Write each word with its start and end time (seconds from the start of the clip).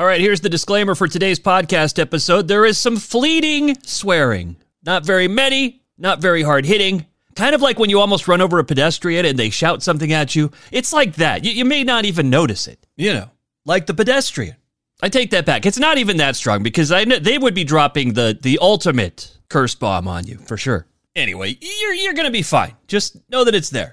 All 0.00 0.06
right, 0.06 0.18
here's 0.18 0.40
the 0.40 0.48
disclaimer 0.48 0.94
for 0.94 1.06
today's 1.06 1.38
podcast 1.38 1.98
episode. 1.98 2.48
There 2.48 2.64
is 2.64 2.78
some 2.78 2.96
fleeting 2.96 3.76
swearing. 3.82 4.56
Not 4.82 5.04
very 5.04 5.28
many, 5.28 5.82
not 5.98 6.22
very 6.22 6.42
hard 6.42 6.64
hitting. 6.64 7.04
Kind 7.36 7.54
of 7.54 7.60
like 7.60 7.78
when 7.78 7.90
you 7.90 8.00
almost 8.00 8.26
run 8.26 8.40
over 8.40 8.58
a 8.58 8.64
pedestrian 8.64 9.26
and 9.26 9.38
they 9.38 9.50
shout 9.50 9.82
something 9.82 10.10
at 10.10 10.34
you. 10.34 10.52
It's 10.72 10.94
like 10.94 11.16
that. 11.16 11.44
You, 11.44 11.50
you 11.50 11.66
may 11.66 11.84
not 11.84 12.06
even 12.06 12.30
notice 12.30 12.66
it. 12.66 12.86
You 12.96 13.12
know, 13.12 13.30
like 13.66 13.84
the 13.84 13.92
pedestrian. 13.92 14.56
I 15.02 15.10
take 15.10 15.32
that 15.32 15.44
back. 15.44 15.66
It's 15.66 15.78
not 15.78 15.98
even 15.98 16.16
that 16.16 16.34
strong 16.34 16.62
because 16.62 16.90
I 16.90 17.04
know 17.04 17.18
they 17.18 17.36
would 17.36 17.54
be 17.54 17.64
dropping 17.64 18.14
the 18.14 18.38
the 18.40 18.58
ultimate 18.62 19.36
curse 19.50 19.74
bomb 19.74 20.08
on 20.08 20.26
you 20.26 20.38
for 20.38 20.56
sure. 20.56 20.86
Anyway, 21.14 21.58
you're 21.60 21.92
you're 21.92 22.14
gonna 22.14 22.30
be 22.30 22.40
fine. 22.40 22.74
Just 22.86 23.18
know 23.28 23.44
that 23.44 23.54
it's 23.54 23.68
there. 23.68 23.92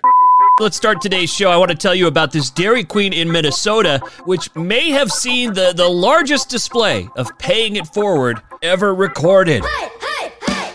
Let's 0.60 0.76
start 0.76 1.02
today's 1.02 1.32
show. 1.32 1.52
I 1.52 1.58
want 1.58 1.70
to 1.70 1.78
tell 1.78 1.94
you 1.94 2.08
about 2.08 2.32
this 2.32 2.50
Dairy 2.50 2.84
Queen 2.84 3.14
in 3.14 3.32
Minnesota, 3.32 4.02
which 4.26 4.54
may 4.56 4.90
have 4.90 5.12
seen 5.12 5.54
the, 5.54 5.72
the 5.72 5.88
largest 5.88 6.50
display 6.50 7.08
of 7.16 7.30
paying 7.38 7.76
it 7.76 7.86
forward 7.86 8.42
ever 8.64 8.96
recorded. 8.96 9.64
Hey, 9.64 9.90
hey, 10.02 10.32
hey! 10.48 10.72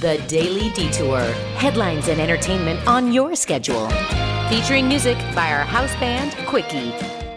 The 0.00 0.22
Daily 0.28 0.68
Detour. 0.72 1.22
Headlines 1.56 2.08
and 2.08 2.20
entertainment 2.20 2.86
on 2.86 3.10
your 3.10 3.34
schedule. 3.36 3.88
Featuring 4.50 4.86
music 4.86 5.16
by 5.34 5.50
our 5.50 5.64
house 5.64 5.94
band, 5.94 6.36
Quickie. 6.46 6.92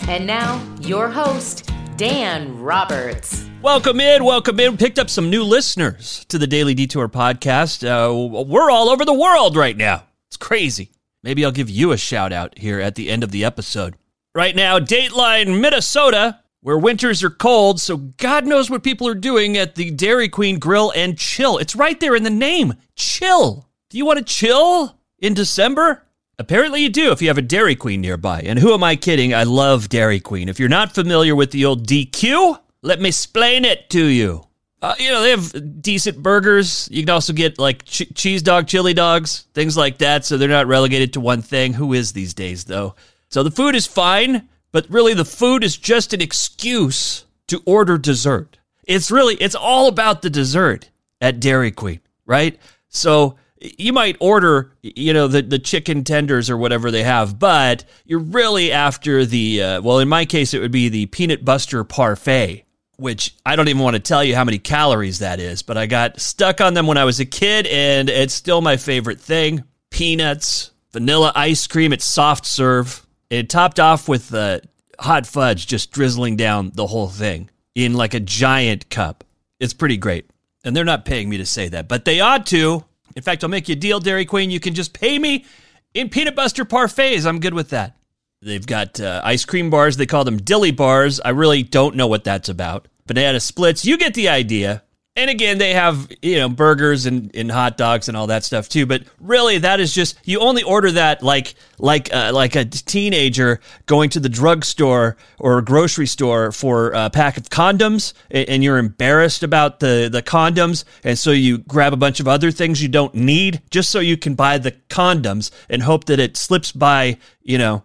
And 0.07 0.27
now, 0.27 0.63
your 0.81 1.09
host, 1.09 1.71
Dan 1.97 2.59
Roberts. 2.59 3.49
Welcome 3.63 3.99
in, 3.99 4.23
welcome 4.23 4.59
in. 4.59 4.77
Picked 4.77 4.99
up 4.99 5.09
some 5.09 5.31
new 5.31 5.43
listeners 5.43 6.23
to 6.29 6.37
the 6.37 6.45
Daily 6.45 6.75
Detour 6.75 7.09
podcast. 7.09 7.83
Uh, 7.83 8.45
we're 8.45 8.69
all 8.69 8.89
over 8.89 9.03
the 9.03 9.15
world 9.15 9.57
right 9.57 9.75
now. 9.75 10.03
It's 10.27 10.37
crazy. 10.37 10.91
Maybe 11.23 11.43
I'll 11.43 11.51
give 11.51 11.71
you 11.71 11.91
a 11.91 11.97
shout 11.97 12.31
out 12.31 12.59
here 12.59 12.79
at 12.79 12.93
the 12.93 13.09
end 13.09 13.23
of 13.23 13.31
the 13.31 13.43
episode. 13.43 13.95
Right 14.35 14.55
now, 14.55 14.77
Dateline, 14.77 15.59
Minnesota, 15.59 16.39
where 16.61 16.77
winters 16.77 17.23
are 17.23 17.31
cold, 17.31 17.81
so 17.81 17.97
God 17.97 18.45
knows 18.45 18.69
what 18.69 18.83
people 18.83 19.07
are 19.07 19.15
doing 19.15 19.57
at 19.57 19.73
the 19.73 19.89
Dairy 19.89 20.29
Queen 20.29 20.59
Grill 20.59 20.93
and 20.95 21.17
Chill. 21.17 21.57
It's 21.57 21.75
right 21.75 21.99
there 21.99 22.15
in 22.15 22.21
the 22.21 22.29
name 22.29 22.75
Chill. 22.95 23.67
Do 23.89 23.97
you 23.97 24.05
want 24.05 24.19
to 24.19 24.23
chill 24.23 24.99
in 25.17 25.33
December? 25.33 26.04
Apparently, 26.37 26.81
you 26.81 26.89
do 26.89 27.11
if 27.11 27.21
you 27.21 27.29
have 27.29 27.37
a 27.37 27.41
Dairy 27.41 27.75
Queen 27.75 28.01
nearby. 28.01 28.41
And 28.41 28.59
who 28.59 28.73
am 28.73 28.83
I 28.83 28.95
kidding? 28.95 29.33
I 29.33 29.43
love 29.43 29.89
Dairy 29.89 30.19
Queen. 30.19 30.49
If 30.49 30.59
you're 30.59 30.69
not 30.69 30.93
familiar 30.93 31.35
with 31.35 31.51
the 31.51 31.65
old 31.65 31.87
DQ, 31.87 32.59
let 32.81 32.99
me 32.99 33.09
explain 33.09 33.63
it 33.63 33.89
to 33.91 34.05
you. 34.05 34.45
Uh, 34.81 34.93
you 34.99 35.09
know, 35.09 35.21
they 35.21 35.31
have 35.31 35.81
decent 35.81 36.21
burgers. 36.21 36.87
You 36.91 37.01
can 37.01 37.09
also 37.09 37.33
get 37.33 37.57
like 37.57 37.85
ch- 37.85 38.13
cheese 38.13 38.43
dog, 38.43 38.67
chili 38.67 38.93
dogs, 38.93 39.47
things 39.53 39.77
like 39.77 39.99
that. 39.99 40.25
So 40.25 40.37
they're 40.37 40.49
not 40.49 40.67
relegated 40.67 41.13
to 41.13 41.21
one 41.21 41.41
thing. 41.41 41.73
Who 41.73 41.93
is 41.93 42.11
these 42.11 42.33
days, 42.33 42.65
though? 42.65 42.95
So 43.29 43.41
the 43.41 43.51
food 43.51 43.73
is 43.73 43.87
fine, 43.87 44.47
but 44.71 44.85
really 44.89 45.13
the 45.13 45.25
food 45.25 45.63
is 45.63 45.77
just 45.77 46.13
an 46.13 46.21
excuse 46.21 47.25
to 47.47 47.63
order 47.65 47.97
dessert. 47.97 48.57
It's 48.83 49.09
really, 49.09 49.35
it's 49.35 49.55
all 49.55 49.87
about 49.87 50.21
the 50.21 50.29
dessert 50.29 50.89
at 51.21 51.39
Dairy 51.39 51.71
Queen, 51.71 52.01
right? 52.25 52.59
So 52.89 53.37
you 53.77 53.93
might 53.93 54.17
order, 54.19 54.71
you 54.81 55.13
know, 55.13 55.27
the, 55.27 55.41
the 55.41 55.59
chicken 55.59 56.03
tenders 56.03 56.49
or 56.49 56.57
whatever 56.57 56.91
they 56.91 57.03
have, 57.03 57.39
but 57.39 57.85
you're 58.05 58.19
really 58.19 58.71
after 58.71 59.25
the, 59.25 59.61
uh, 59.61 59.81
well, 59.81 59.99
in 59.99 60.07
my 60.07 60.25
case, 60.25 60.53
it 60.53 60.59
would 60.59 60.71
be 60.71 60.89
the 60.89 61.05
peanut 61.07 61.43
buster 61.45 61.83
parfait 61.83 62.65
which 62.97 63.35
I 63.45 63.55
don't 63.55 63.67
even 63.67 63.81
want 63.81 63.95
to 63.95 63.99
tell 63.99 64.23
you 64.23 64.35
how 64.35 64.43
many 64.43 64.57
calories 64.57 65.19
that 65.19 65.39
is, 65.39 65.61
but 65.61 65.77
I 65.77 65.85
got 65.85 66.19
stuck 66.19 66.61
on 66.61 66.73
them 66.73 66.87
when 66.87 66.97
I 66.97 67.03
was 67.03 67.19
a 67.19 67.25
kid, 67.25 67.67
and 67.67 68.09
it's 68.09 68.33
still 68.33 68.61
my 68.61 68.77
favorite 68.77 69.19
thing. 69.19 69.63
Peanuts, 69.89 70.71
vanilla 70.91 71.31
ice 71.35 71.67
cream, 71.67 71.93
it's 71.93 72.05
soft 72.05 72.45
serve. 72.45 73.05
It 73.29 73.49
topped 73.49 73.79
off 73.79 74.07
with 74.07 74.33
uh, 74.33 74.61
hot 74.99 75.27
fudge 75.27 75.67
just 75.67 75.91
drizzling 75.91 76.35
down 76.35 76.71
the 76.73 76.87
whole 76.87 77.09
thing 77.09 77.49
in 77.73 77.93
like 77.93 78.13
a 78.13 78.19
giant 78.19 78.89
cup. 78.89 79.23
It's 79.59 79.73
pretty 79.73 79.97
great. 79.97 80.29
And 80.63 80.75
they're 80.75 80.83
not 80.83 81.05
paying 81.05 81.29
me 81.29 81.37
to 81.37 81.45
say 81.45 81.69
that, 81.69 81.87
but 81.87 82.05
they 82.05 82.21
ought 82.21 82.45
to. 82.47 82.85
In 83.15 83.21
fact, 83.21 83.43
I'll 83.43 83.49
make 83.49 83.69
you 83.69 83.73
a 83.73 83.77
deal, 83.77 83.99
Dairy 83.99 84.25
Queen. 84.25 84.51
You 84.51 84.59
can 84.59 84.73
just 84.73 84.93
pay 84.93 85.17
me 85.17 85.45
in 85.93 86.09
peanut 86.09 86.35
butter 86.35 86.65
parfaits. 86.65 87.25
I'm 87.25 87.39
good 87.39 87.53
with 87.53 87.69
that. 87.69 87.97
They've 88.41 88.65
got 88.65 88.99
uh, 88.99 89.21
ice 89.23 89.45
cream 89.45 89.69
bars. 89.69 89.97
They 89.97 90.05
call 90.05 90.23
them 90.23 90.37
dilly 90.37 90.71
bars. 90.71 91.19
I 91.19 91.29
really 91.29 91.63
don't 91.63 91.95
know 91.95 92.07
what 92.07 92.23
that's 92.23 92.49
about. 92.49 92.87
Banana 93.07 93.39
splits. 93.39 93.85
You 93.85 93.97
get 93.97 94.13
the 94.13 94.29
idea. 94.29 94.83
And 95.17 95.29
again, 95.29 95.59
they 95.59 95.73
have, 95.73 96.11
you 96.21 96.35
know, 96.35 96.49
burgers 96.49 97.05
and, 97.05 97.33
and 97.33 97.49
hot 97.49 97.77
dogs 97.77 98.09
and 98.09 98.17
all 98.17 98.27
that 98.27 98.43
stuff 98.43 98.67
too. 98.67 98.85
But 98.85 99.03
really, 99.21 99.59
that 99.59 99.79
is 99.79 99.93
just 99.93 100.17
you 100.25 100.41
only 100.41 100.61
order 100.61 100.91
that 100.91 101.23
like 101.23 101.55
like 101.79 102.13
uh, 102.13 102.31
like 102.33 102.57
a 102.57 102.65
teenager 102.65 103.61
going 103.85 104.09
to 104.09 104.19
the 104.19 104.27
drugstore 104.27 105.15
or 105.39 105.61
grocery 105.61 106.07
store 106.07 106.51
for 106.51 106.91
a 106.91 107.09
pack 107.09 107.37
of 107.37 107.43
condoms, 107.43 108.11
and, 108.29 108.49
and 108.49 108.63
you're 108.63 108.77
embarrassed 108.77 109.41
about 109.41 109.79
the 109.79 110.09
the 110.11 110.21
condoms, 110.21 110.83
and 111.05 111.17
so 111.17 111.31
you 111.31 111.59
grab 111.59 111.93
a 111.93 111.97
bunch 111.97 112.19
of 112.19 112.27
other 112.27 112.51
things 112.51 112.83
you 112.83 112.89
don't 112.89 113.15
need 113.15 113.61
just 113.69 113.91
so 113.91 114.01
you 114.01 114.17
can 114.17 114.35
buy 114.35 114.57
the 114.57 114.73
condoms 114.89 115.49
and 115.69 115.83
hope 115.83 116.05
that 116.05 116.19
it 116.19 116.35
slips 116.35 116.73
by, 116.73 117.17
you 117.41 117.57
know, 117.57 117.83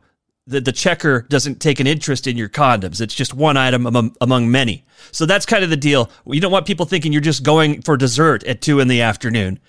the, 0.50 0.60
the 0.60 0.72
checker 0.72 1.22
doesn't 1.28 1.60
take 1.60 1.80
an 1.80 1.86
interest 1.86 2.26
in 2.26 2.36
your 2.36 2.48
condoms. 2.48 3.00
It's 3.00 3.14
just 3.14 3.32
one 3.32 3.56
item 3.56 3.86
among, 3.86 4.16
among 4.20 4.50
many. 4.50 4.84
So 5.12 5.24
that's 5.24 5.46
kind 5.46 5.64
of 5.64 5.70
the 5.70 5.76
deal. 5.76 6.10
You 6.26 6.40
don't 6.40 6.52
want 6.52 6.66
people 6.66 6.86
thinking 6.86 7.12
you're 7.12 7.20
just 7.20 7.42
going 7.42 7.82
for 7.82 7.96
dessert 7.96 8.44
at 8.44 8.60
two 8.60 8.80
in 8.80 8.88
the 8.88 9.02
afternoon, 9.02 9.60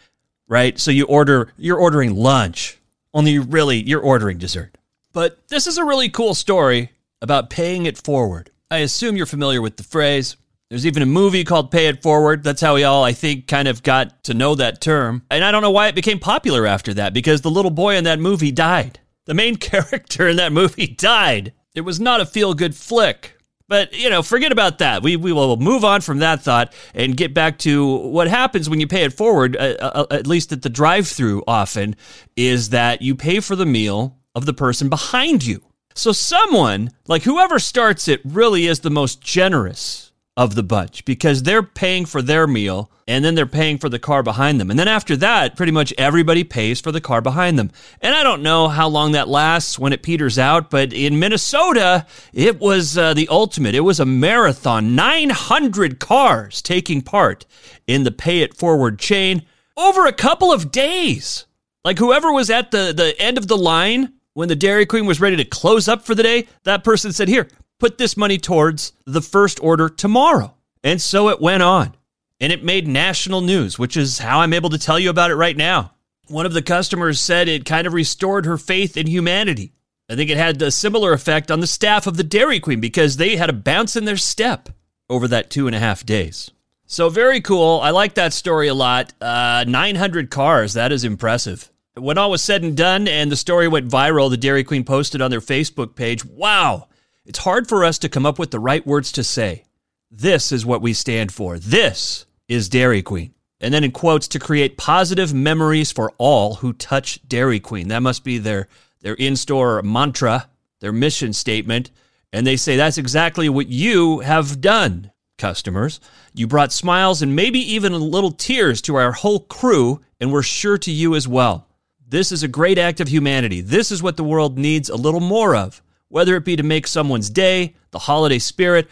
right? 0.47 0.77
So 0.79 0.91
you 0.91 1.05
order, 1.05 1.53
you're 1.57 1.77
ordering 1.77 2.15
lunch, 2.15 2.79
only 3.13 3.39
really 3.39 3.81
you're 3.81 4.01
ordering 4.01 4.37
dessert. 4.37 4.77
But 5.13 5.47
this 5.49 5.67
is 5.67 5.77
a 5.77 5.85
really 5.85 6.09
cool 6.09 6.33
story 6.33 6.91
about 7.21 7.49
paying 7.49 7.85
it 7.85 7.97
forward. 7.97 8.49
I 8.69 8.77
assume 8.77 9.15
you're 9.15 9.25
familiar 9.25 9.61
with 9.61 9.77
the 9.77 9.83
phrase. 9.83 10.37
There's 10.69 10.85
even 10.85 11.03
a 11.03 11.05
movie 11.05 11.43
called 11.43 11.69
Pay 11.69 11.87
It 11.87 12.01
Forward. 12.01 12.43
That's 12.43 12.61
how 12.61 12.75
we 12.75 12.85
all, 12.85 13.03
I 13.03 13.11
think, 13.11 13.45
kind 13.45 13.67
of 13.67 13.83
got 13.83 14.23
to 14.23 14.33
know 14.33 14.55
that 14.55 14.79
term. 14.79 15.23
And 15.29 15.43
I 15.43 15.51
don't 15.51 15.61
know 15.61 15.71
why 15.71 15.89
it 15.89 15.95
became 15.95 16.17
popular 16.17 16.65
after 16.65 16.93
that, 16.93 17.13
because 17.13 17.41
the 17.41 17.51
little 17.51 17.71
boy 17.71 17.97
in 17.97 18.05
that 18.05 18.19
movie 18.19 18.53
died. 18.53 18.99
The 19.25 19.33
main 19.33 19.55
character 19.57 20.27
in 20.27 20.37
that 20.37 20.53
movie 20.53 20.87
died. 20.87 21.53
It 21.73 21.81
was 21.81 21.99
not 21.99 22.21
a 22.21 22.25
feel 22.25 22.53
good 22.53 22.75
flick. 22.75 23.37
But, 23.67 23.93
you 23.93 24.09
know, 24.09 24.21
forget 24.21 24.51
about 24.51 24.79
that. 24.79 25.01
We, 25.01 25.15
we 25.15 25.31
will 25.31 25.55
move 25.55 25.85
on 25.85 26.01
from 26.01 26.19
that 26.19 26.41
thought 26.41 26.73
and 26.93 27.15
get 27.15 27.33
back 27.33 27.57
to 27.59 27.95
what 28.09 28.27
happens 28.27 28.69
when 28.69 28.81
you 28.81 28.87
pay 28.87 29.05
it 29.05 29.13
forward, 29.13 29.55
uh, 29.55 29.77
uh, 29.79 30.05
at 30.11 30.27
least 30.27 30.51
at 30.51 30.61
the 30.61 30.69
drive 30.69 31.07
through 31.07 31.41
often, 31.47 31.95
is 32.35 32.71
that 32.71 33.01
you 33.01 33.15
pay 33.15 33.39
for 33.39 33.55
the 33.55 33.65
meal 33.65 34.17
of 34.35 34.45
the 34.45 34.53
person 34.53 34.89
behind 34.89 35.45
you. 35.45 35.63
So, 35.95 36.11
someone, 36.11 36.91
like 37.07 37.23
whoever 37.23 37.59
starts 37.59 38.09
it, 38.09 38.19
really 38.25 38.67
is 38.67 38.81
the 38.81 38.89
most 38.89 39.21
generous 39.21 40.10
of 40.37 40.55
the 40.55 40.63
bunch 40.63 41.03
because 41.03 41.43
they're 41.43 41.63
paying 41.63 42.05
for 42.05 42.21
their 42.21 42.47
meal 42.47 42.89
and 43.07 43.25
then 43.25 43.35
they're 43.35 43.45
paying 43.45 43.77
for 43.77 43.89
the 43.89 43.99
car 43.99 44.23
behind 44.23 44.59
them. 44.59 44.69
And 44.69 44.79
then 44.79 44.87
after 44.87 45.17
that, 45.17 45.57
pretty 45.57 45.73
much 45.73 45.93
everybody 45.97 46.45
pays 46.45 46.79
for 46.79 46.91
the 46.91 47.01
car 47.01 47.21
behind 47.21 47.59
them. 47.59 47.71
And 47.99 48.15
I 48.15 48.23
don't 48.23 48.41
know 48.41 48.69
how 48.69 48.87
long 48.87 49.11
that 49.11 49.27
lasts 49.27 49.77
when 49.77 49.91
it 49.91 50.03
peters 50.03 50.39
out, 50.39 50.69
but 50.69 50.93
in 50.93 51.19
Minnesota, 51.19 52.05
it 52.31 52.61
was 52.61 52.97
uh, 52.97 53.13
the 53.13 53.27
ultimate. 53.27 53.75
It 53.75 53.81
was 53.81 53.99
a 53.99 54.05
marathon, 54.05 54.95
900 54.95 55.99
cars 55.99 56.61
taking 56.61 57.01
part 57.01 57.45
in 57.85 58.03
the 58.03 58.11
pay 58.11 58.39
it 58.39 58.55
forward 58.55 58.99
chain 58.99 59.43
over 59.75 60.05
a 60.05 60.13
couple 60.13 60.53
of 60.53 60.71
days. 60.71 61.45
Like 61.83 61.97
whoever 61.97 62.31
was 62.31 62.49
at 62.49 62.71
the, 62.71 62.93
the 62.95 63.19
end 63.19 63.37
of 63.37 63.47
the 63.47 63.57
line 63.57 64.13
when 64.33 64.47
the 64.47 64.55
Dairy 64.55 64.85
Queen 64.85 65.05
was 65.05 65.19
ready 65.19 65.35
to 65.35 65.45
close 65.45 65.87
up 65.87 66.05
for 66.05 66.15
the 66.15 66.23
day, 66.23 66.47
that 66.63 66.83
person 66.83 67.11
said, 67.11 67.27
Here, 67.27 67.47
put 67.81 67.97
this 67.97 68.15
money 68.15 68.37
towards 68.37 68.93
the 69.05 69.21
first 69.21 69.61
order 69.61 69.89
tomorrow. 69.89 70.53
And 70.83 71.01
so 71.01 71.29
it 71.29 71.41
went 71.41 71.63
on. 71.63 71.95
And 72.39 72.53
it 72.53 72.63
made 72.63 72.87
national 72.87 73.41
news, 73.41 73.79
which 73.79 73.97
is 73.97 74.19
how 74.19 74.39
I'm 74.39 74.53
able 74.53 74.69
to 74.69 74.77
tell 74.77 74.99
you 74.99 75.09
about 75.09 75.31
it 75.31 75.35
right 75.35 75.57
now. 75.57 75.93
One 76.27 76.45
of 76.45 76.53
the 76.53 76.61
customers 76.61 77.19
said 77.19 77.47
it 77.47 77.65
kind 77.65 77.87
of 77.87 77.93
restored 77.93 78.45
her 78.45 78.57
faith 78.57 78.97
in 78.97 79.07
humanity. 79.07 79.73
I 80.07 80.15
think 80.15 80.29
it 80.29 80.37
had 80.37 80.61
a 80.61 80.69
similar 80.69 81.11
effect 81.11 81.49
on 81.49 81.59
the 81.59 81.67
staff 81.67 82.05
of 82.05 82.17
the 82.17 82.23
Dairy 82.23 82.59
Queen 82.59 82.79
because 82.79 83.17
they 83.17 83.35
had 83.35 83.49
a 83.49 83.53
bounce 83.53 83.95
in 83.95 84.05
their 84.05 84.17
step 84.17 84.69
over 85.09 85.27
that 85.27 85.49
two 85.49 85.65
and 85.67 85.75
a 85.75 85.79
half 85.79 86.05
days. 86.05 86.51
So, 86.85 87.09
very 87.09 87.41
cool. 87.41 87.79
I 87.81 87.89
like 87.89 88.13
that 88.15 88.33
story 88.33 88.67
a 88.67 88.73
lot. 88.73 89.13
Uh, 89.19 89.65
900 89.67 90.29
cars, 90.29 90.73
that 90.73 90.91
is 90.91 91.03
impressive. 91.03 91.71
When 91.95 92.17
all 92.17 92.31
was 92.31 92.43
said 92.43 92.63
and 92.63 92.77
done 92.77 93.07
and 93.07 93.31
the 93.31 93.35
story 93.35 93.67
went 93.67 93.89
viral, 93.89 94.29
the 94.29 94.37
Dairy 94.37 94.63
Queen 94.63 94.83
posted 94.83 95.21
on 95.21 95.31
their 95.31 95.41
Facebook 95.41 95.95
page, 95.95 96.23
wow, 96.25 96.87
it's 97.25 97.39
hard 97.39 97.67
for 97.67 97.83
us 97.83 97.97
to 97.99 98.09
come 98.09 98.25
up 98.25 98.39
with 98.39 98.51
the 98.51 98.59
right 98.59 98.85
words 98.85 99.11
to 99.13 99.23
say. 99.23 99.63
This 100.09 100.51
is 100.51 100.65
what 100.65 100.81
we 100.81 100.93
stand 100.93 101.31
for. 101.31 101.57
This 101.59 102.25
is 102.47 102.67
Dairy 102.69 103.01
Queen. 103.01 103.33
And 103.59 103.73
then 103.73 103.83
in 103.83 103.91
quotes, 103.91 104.27
to 104.29 104.39
create 104.39 104.75
positive 104.75 105.33
memories 105.33 105.91
for 105.91 106.11
all 106.17 106.55
who 106.55 106.73
touch 106.73 107.19
Dairy 107.27 107.59
Queen. 107.59 107.89
That 107.89 108.01
must 108.01 108.23
be 108.23 108.39
their, 108.39 108.67
their 109.01 109.13
in 109.13 109.35
store 109.35 109.81
mantra, 109.83 110.49
their 110.79 110.91
mission 110.91 111.31
statement. 111.31 111.91
And 112.33 112.47
they 112.47 112.57
say 112.57 112.75
that's 112.75 112.97
exactly 112.97 113.49
what 113.49 113.67
you 113.67 114.19
have 114.19 114.59
done. 114.59 115.11
customers. 115.41 115.99
You 116.33 116.47
brought 116.47 116.71
smiles 116.71 117.21
and 117.21 117.35
maybe 117.35 117.59
even 117.59 117.91
a 117.93 117.97
little 117.97 118.31
tears 118.31 118.81
to 118.83 118.95
our 118.95 119.11
whole 119.11 119.41
crew, 119.41 119.99
and 120.19 120.31
we're 120.31 120.43
sure 120.43 120.77
to 120.77 120.91
you 120.91 121.15
as 121.15 121.27
well. 121.27 121.67
This 122.07 122.31
is 122.31 122.43
a 122.43 122.47
great 122.47 122.77
act 122.77 122.99
of 123.01 123.07
humanity. 123.07 123.59
This 123.59 123.91
is 123.91 124.03
what 124.03 124.17
the 124.17 124.23
world 124.23 124.57
needs 124.57 124.89
a 124.89 124.95
little 124.95 125.19
more 125.19 125.55
of, 125.55 125.81
whether 126.11 126.35
it 126.35 126.45
be 126.45 126.55
to 126.55 126.63
make 126.63 126.85
someone's 126.85 127.29
day, 127.29 127.75
the 127.91 127.99
holiday 127.99 128.37
spirit, 128.37 128.89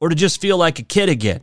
or 0.00 0.08
to 0.08 0.14
just 0.14 0.40
feel 0.40 0.56
like 0.56 0.78
a 0.78 0.84
kid 0.84 1.08
again. 1.08 1.42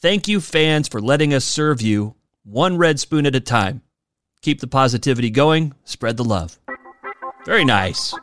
Thank 0.00 0.28
you, 0.28 0.40
fans, 0.40 0.88
for 0.88 1.00
letting 1.00 1.32
us 1.32 1.44
serve 1.44 1.80
you 1.80 2.14
one 2.42 2.78
red 2.78 2.98
spoon 2.98 3.26
at 3.26 3.34
a 3.34 3.40
time. 3.40 3.82
Keep 4.40 4.60
the 4.60 4.66
positivity 4.66 5.30
going, 5.30 5.74
spread 5.84 6.16
the 6.16 6.24
love. 6.24 6.58
Very 7.44 7.64
nice. 7.64 8.14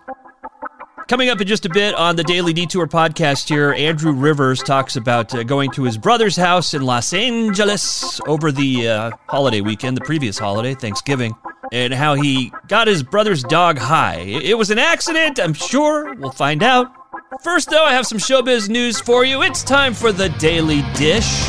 Coming 1.07 1.29
up 1.29 1.41
in 1.41 1.47
just 1.47 1.65
a 1.65 1.69
bit 1.69 1.93
on 1.95 2.15
the 2.15 2.23
Daily 2.23 2.53
Detour 2.53 2.87
podcast 2.87 3.49
here, 3.49 3.73
Andrew 3.73 4.13
Rivers 4.13 4.63
talks 4.63 4.95
about 4.95 5.35
uh, 5.35 5.43
going 5.43 5.69
to 5.71 5.83
his 5.83 5.97
brother's 5.97 6.37
house 6.37 6.73
in 6.73 6.83
Los 6.83 7.13
Angeles 7.13 8.21
over 8.25 8.51
the 8.51 8.87
uh, 8.87 9.11
holiday 9.27 9.61
weekend, 9.61 9.97
the 9.97 10.01
previous 10.01 10.39
holiday, 10.39 10.73
Thanksgiving, 10.73 11.35
and 11.73 11.91
how 11.91 12.13
he 12.13 12.53
got 12.67 12.87
his 12.87 13.01
brother's 13.01 13.43
dog 13.43 13.79
high. 13.79 14.19
It 14.19 14.55
was 14.55 14.69
an 14.69 14.77
accident, 14.77 15.39
I'm 15.39 15.53
sure. 15.53 16.13
We'll 16.13 16.31
find 16.31 16.61
out. 16.61 16.93
First, 17.41 17.71
though, 17.71 17.83
I 17.83 17.93
have 17.93 18.05
some 18.05 18.19
showbiz 18.19 18.69
news 18.69 19.01
for 19.01 19.25
you. 19.25 19.41
It's 19.41 19.63
time 19.63 19.95
for 19.95 20.11
the 20.11 20.29
Daily 20.29 20.83
Dish. 20.93 21.45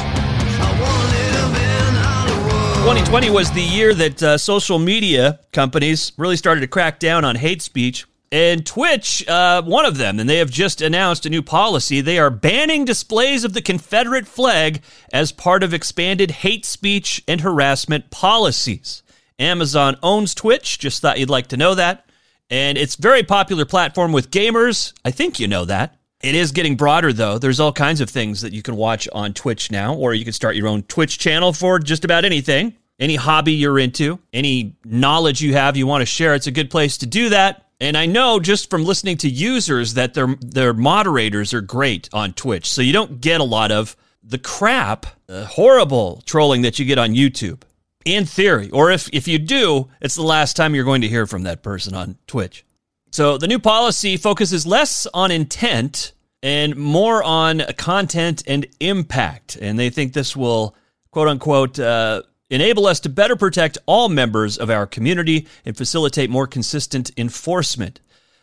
2020 2.81 3.31
was 3.31 3.53
the 3.53 3.61
year 3.63 3.93
that 3.93 4.23
uh, 4.23 4.39
social 4.39 4.79
media 4.79 5.41
companies 5.53 6.13
really 6.17 6.37
started 6.37 6.63
to 6.63 6.69
crack 6.69 6.99
down 6.99 7.23
on 7.25 7.37
hate 7.37 7.61
speech. 7.61 8.07
And 8.33 8.67
Twitch, 8.67 9.29
uh, 9.29 9.63
one 9.63 9.85
of 9.85 9.99
them, 9.99 10.19
and 10.19 10.29
they 10.29 10.39
have 10.39 10.51
just 10.51 10.81
announced 10.81 11.27
a 11.27 11.31
new 11.31 11.43
policy. 11.43 12.01
They 12.01 12.19
are 12.19 12.31
banning 12.31 12.85
displays 12.85 13.45
of 13.45 13.53
the 13.53 13.63
Confederate 13.63 14.27
flag 14.27 14.83
as 15.13 15.33
part 15.33 15.63
of 15.63 15.73
expanded 15.73 16.31
hate 16.31 16.65
speech 16.65 17.23
and 17.29 17.43
harassment 17.43 18.11
policies. 18.11 19.04
Amazon 19.39 19.97
owns 20.03 20.35
Twitch, 20.35 20.79
just 20.79 21.03
thought 21.03 21.19
you'd 21.19 21.31
like 21.31 21.49
to 21.49 21.57
know 21.57 21.75
that. 21.75 22.07
And 22.51 22.79
it's 22.79 22.97
very 22.97 23.23
popular 23.23 23.65
platform 23.65 24.13
with 24.13 24.31
gamers. 24.31 24.93
I 25.05 25.11
think 25.11 25.41
you 25.41 25.49
know 25.49 25.65
that. 25.65 25.97
It 26.23 26.35
is 26.35 26.53
getting 26.53 26.77
broader, 26.77 27.13
though. 27.13 27.39
There's 27.39 27.61
all 27.61 27.73
kinds 27.73 28.01
of 28.01 28.09
things 28.09 28.41
that 28.41 28.53
you 28.53 28.63
can 28.63 28.77
watch 28.77 29.09
on 29.13 29.35
Twitch 29.35 29.71
now, 29.71 29.95
or 29.95 30.15
you 30.15 30.25
can 30.25 30.33
start 30.33 30.57
your 30.57 30.69
own 30.69 30.83
Twitch 30.85 31.19
channel 31.19 31.53
for 31.53 31.79
just 31.79 32.05
about 32.05 32.25
anything. 32.25 32.75
Any 32.99 33.17
hobby 33.17 33.53
you're 33.53 33.79
into, 33.79 34.21
any 34.33 34.77
knowledge 34.85 35.41
you 35.41 35.55
have 35.55 35.77
you 35.77 35.87
want 35.87 36.03
to 36.03 36.07
share, 36.07 36.35
it's 36.35 36.47
a 36.47 36.53
good 36.53 36.71
place 36.71 36.97
to 36.99 37.07
do 37.07 37.29
that. 37.31 37.67
And 37.81 37.97
I 37.97 38.07
know 38.07 38.39
just 38.39 38.71
from 38.71 38.85
listening 38.85 39.17
to 39.19 39.29
users 39.29 39.95
that 39.95 40.15
their 40.15 40.37
their 40.41 40.73
moderators 40.73 41.53
are 41.53 41.61
great 41.61 42.09
on 42.13 42.33
Twitch. 42.33 42.71
So 42.71 42.83
you 42.83 42.93
don't 42.93 43.21
get 43.21 43.41
a 43.41 43.45
lot 43.45 43.73
of 43.73 43.97
the 44.23 44.39
crap, 44.39 45.07
the 45.27 45.45
horrible 45.45 46.23
trolling 46.25 46.63
that 46.63 46.79
you 46.79 46.85
get 46.85 46.99
on 46.99 47.11
YouTube. 47.11 47.63
In 48.05 48.27
theory, 48.27 48.69
or 48.71 48.91
if 48.91 49.09
if 49.13 49.27
you 49.27 49.39
do, 49.39 49.89
it's 50.01 50.15
the 50.15 50.23
last 50.23 50.57
time 50.57 50.75
you're 50.75 50.85
going 50.85 51.01
to 51.01 51.09
hear 51.09 51.27
from 51.27 51.45
that 51.45 51.63
person 51.63 51.95
on 51.95 52.19
Twitch. 52.27 52.65
So 53.11 53.39
the 53.39 53.47
new 53.47 53.59
policy 53.59 54.17
focuses 54.17 54.67
less 54.67 55.07
on 55.15 55.31
intent 55.31 56.13
and 56.43 56.77
more 56.77 57.23
on 57.23 57.63
content 57.79 58.43
and 58.47 58.67
impact. 58.81 59.57
And 59.57 59.79
they 59.79 59.89
think 59.89 60.13
this 60.13 60.37
will, 60.37 60.77
quote 61.11 61.29
unquote, 61.29 61.79
uh, 61.79 62.23
enable 62.51 62.87
us 62.87 63.01
to 63.01 63.09
better 63.09 63.37
protect 63.37 63.79
all 63.87 64.11
members 64.11 64.59
of 64.59 64.69
our 64.69 64.87
community 64.87 65.47
and 65.65 65.75
facilitate 65.75 66.29
more 66.29 66.47
consistent 66.47 67.11
enforcement. 67.17 68.01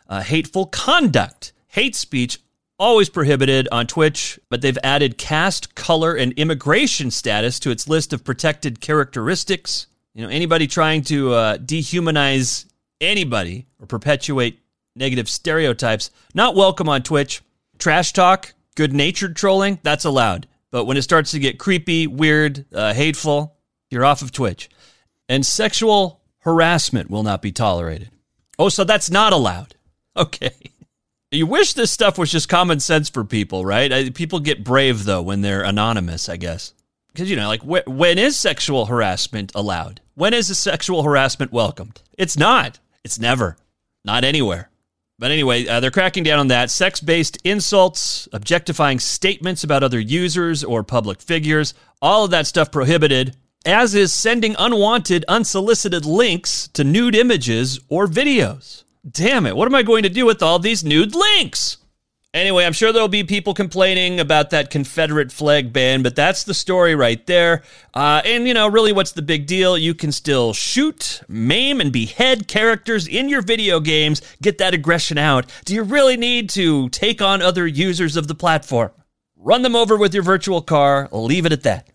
Uh, 0.08 0.22
hateful 0.22 0.66
conduct, 0.66 1.52
hate 1.68 1.94
speech, 1.94 2.40
always 2.82 3.08
prohibited 3.08 3.68
on 3.70 3.86
Twitch, 3.86 4.40
but 4.50 4.60
they've 4.60 4.78
added 4.82 5.16
caste, 5.16 5.76
color, 5.76 6.14
and 6.14 6.32
immigration 6.32 7.12
status 7.12 7.60
to 7.60 7.70
its 7.70 7.88
list 7.88 8.12
of 8.12 8.24
protected 8.24 8.80
characteristics. 8.80 9.86
You 10.14 10.22
know, 10.22 10.28
anybody 10.28 10.66
trying 10.66 11.02
to 11.02 11.32
uh, 11.32 11.58
dehumanize 11.58 12.66
anybody 13.00 13.68
or 13.78 13.86
perpetuate 13.86 14.58
negative 14.96 15.28
stereotypes, 15.28 16.10
not 16.34 16.56
welcome 16.56 16.88
on 16.88 17.04
Twitch. 17.04 17.40
Trash 17.78 18.12
talk, 18.12 18.52
good 18.74 18.92
natured 18.92 19.36
trolling, 19.36 19.78
that's 19.84 20.04
allowed. 20.04 20.48
But 20.72 20.86
when 20.86 20.96
it 20.96 21.02
starts 21.02 21.30
to 21.30 21.38
get 21.38 21.60
creepy, 21.60 22.08
weird, 22.08 22.66
uh, 22.74 22.94
hateful, 22.94 23.56
you're 23.90 24.04
off 24.04 24.22
of 24.22 24.32
Twitch. 24.32 24.68
And 25.28 25.46
sexual 25.46 26.20
harassment 26.40 27.10
will 27.10 27.22
not 27.22 27.42
be 27.42 27.52
tolerated. 27.52 28.10
Oh, 28.58 28.68
so 28.68 28.82
that's 28.82 29.10
not 29.10 29.32
allowed. 29.32 29.76
Okay. 30.14 30.52
You 31.34 31.46
wish 31.46 31.72
this 31.72 31.90
stuff 31.90 32.18
was 32.18 32.30
just 32.30 32.50
common 32.50 32.78
sense 32.78 33.08
for 33.08 33.24
people, 33.24 33.64
right? 33.64 34.14
People 34.14 34.38
get 34.38 34.62
brave, 34.62 35.04
though, 35.04 35.22
when 35.22 35.40
they're 35.40 35.62
anonymous, 35.62 36.28
I 36.28 36.36
guess. 36.36 36.74
Because, 37.08 37.30
you 37.30 37.36
know, 37.36 37.48
like, 37.48 37.62
wh- 37.62 37.88
when 37.88 38.18
is 38.18 38.36
sexual 38.38 38.84
harassment 38.84 39.50
allowed? 39.54 40.02
When 40.14 40.34
is 40.34 40.56
sexual 40.58 41.04
harassment 41.04 41.50
welcomed? 41.50 42.02
It's 42.18 42.36
not. 42.36 42.80
It's 43.02 43.18
never. 43.18 43.56
Not 44.04 44.24
anywhere. 44.24 44.68
But 45.18 45.30
anyway, 45.30 45.66
uh, 45.66 45.80
they're 45.80 45.90
cracking 45.90 46.24
down 46.24 46.38
on 46.38 46.48
that. 46.48 46.70
Sex 46.70 47.00
based 47.00 47.38
insults, 47.44 48.28
objectifying 48.34 48.98
statements 48.98 49.64
about 49.64 49.82
other 49.82 50.00
users 50.00 50.62
or 50.62 50.82
public 50.82 51.22
figures, 51.22 51.72
all 52.02 52.26
of 52.26 52.30
that 52.32 52.46
stuff 52.46 52.70
prohibited, 52.70 53.36
as 53.64 53.94
is 53.94 54.12
sending 54.12 54.54
unwanted, 54.58 55.24
unsolicited 55.28 56.04
links 56.04 56.68
to 56.68 56.84
nude 56.84 57.14
images 57.14 57.80
or 57.88 58.06
videos. 58.06 58.81
Damn 59.10 59.46
it, 59.46 59.56
what 59.56 59.66
am 59.66 59.74
I 59.74 59.82
going 59.82 60.04
to 60.04 60.08
do 60.08 60.24
with 60.24 60.42
all 60.42 60.58
these 60.58 60.84
nude 60.84 61.14
links? 61.14 61.78
Anyway, 62.34 62.64
I'm 62.64 62.72
sure 62.72 62.92
there'll 62.92 63.08
be 63.08 63.24
people 63.24 63.52
complaining 63.52 64.18
about 64.18 64.50
that 64.50 64.70
Confederate 64.70 65.30
flag 65.30 65.70
ban, 65.70 66.02
but 66.02 66.16
that's 66.16 66.44
the 66.44 66.54
story 66.54 66.94
right 66.94 67.26
there. 67.26 67.62
Uh, 67.92 68.22
and, 68.24 68.48
you 68.48 68.54
know, 68.54 68.68
really, 68.68 68.92
what's 68.92 69.12
the 69.12 69.20
big 69.20 69.46
deal? 69.46 69.76
You 69.76 69.92
can 69.92 70.12
still 70.12 70.54
shoot, 70.54 71.20
maim, 71.28 71.78
and 71.78 71.92
behead 71.92 72.48
characters 72.48 73.06
in 73.06 73.28
your 73.28 73.42
video 73.42 73.80
games, 73.80 74.22
get 74.40 74.56
that 74.58 74.72
aggression 74.72 75.18
out. 75.18 75.44
Do 75.66 75.74
you 75.74 75.82
really 75.82 76.16
need 76.16 76.48
to 76.50 76.88
take 76.88 77.20
on 77.20 77.42
other 77.42 77.66
users 77.66 78.16
of 78.16 78.28
the 78.28 78.34
platform? 78.34 78.92
Run 79.36 79.60
them 79.60 79.76
over 79.76 79.98
with 79.98 80.14
your 80.14 80.22
virtual 80.22 80.62
car, 80.62 81.08
leave 81.12 81.44
it 81.44 81.52
at 81.52 81.64
that. 81.64 81.88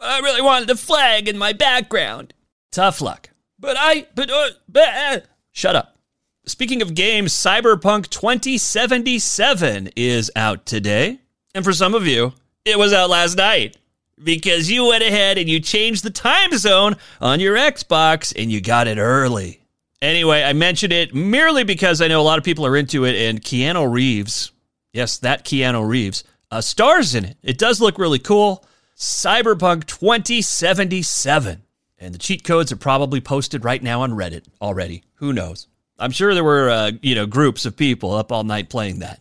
I 0.00 0.20
really 0.20 0.40
wanted 0.42 0.68
the 0.68 0.76
flag 0.76 1.28
in 1.28 1.36
my 1.36 1.52
background. 1.52 2.32
Tough 2.70 3.02
luck. 3.02 3.28
But 3.58 3.76
I, 3.78 4.06
but, 4.14 4.30
uh, 4.30 4.50
but 4.68 4.88
uh. 4.88 5.20
shut 5.50 5.76
up. 5.76 5.98
Speaking 6.44 6.82
of 6.82 6.94
games, 6.94 7.32
Cyberpunk 7.32 8.08
2077 8.08 9.90
is 9.94 10.28
out 10.34 10.66
today. 10.66 11.20
And 11.54 11.64
for 11.64 11.72
some 11.72 11.94
of 11.94 12.04
you, 12.04 12.32
it 12.64 12.76
was 12.76 12.92
out 12.92 13.10
last 13.10 13.36
night 13.36 13.76
because 14.22 14.68
you 14.68 14.88
went 14.88 15.04
ahead 15.04 15.38
and 15.38 15.48
you 15.48 15.60
changed 15.60 16.02
the 16.02 16.10
time 16.10 16.50
zone 16.58 16.96
on 17.20 17.38
your 17.38 17.56
Xbox 17.56 18.32
and 18.36 18.50
you 18.50 18.60
got 18.60 18.88
it 18.88 18.98
early. 18.98 19.60
Anyway, 20.00 20.42
I 20.42 20.52
mentioned 20.52 20.92
it 20.92 21.14
merely 21.14 21.62
because 21.62 22.02
I 22.02 22.08
know 22.08 22.20
a 22.20 22.24
lot 22.24 22.38
of 22.38 22.44
people 22.44 22.66
are 22.66 22.76
into 22.76 23.04
it, 23.04 23.14
and 23.14 23.40
Keanu 23.40 23.88
Reeves, 23.88 24.50
yes, 24.92 25.18
that 25.18 25.44
Keanu 25.44 25.86
Reeves, 25.86 26.24
uh, 26.50 26.60
stars 26.60 27.14
in 27.14 27.24
it. 27.24 27.36
It 27.44 27.56
does 27.56 27.80
look 27.80 27.98
really 27.98 28.18
cool. 28.18 28.64
Cyberpunk 28.96 29.86
2077. 29.86 31.62
And 32.00 32.12
the 32.12 32.18
cheat 32.18 32.42
codes 32.42 32.72
are 32.72 32.76
probably 32.76 33.20
posted 33.20 33.64
right 33.64 33.80
now 33.80 34.02
on 34.02 34.10
Reddit 34.10 34.42
already. 34.60 35.04
Who 35.14 35.32
knows? 35.32 35.68
I'm 35.98 36.10
sure 36.10 36.34
there 36.34 36.44
were, 36.44 36.70
uh, 36.70 36.92
you 37.02 37.14
know, 37.14 37.26
groups 37.26 37.64
of 37.64 37.76
people 37.76 38.12
up 38.12 38.32
all 38.32 38.44
night 38.44 38.68
playing 38.70 39.00
that. 39.00 39.20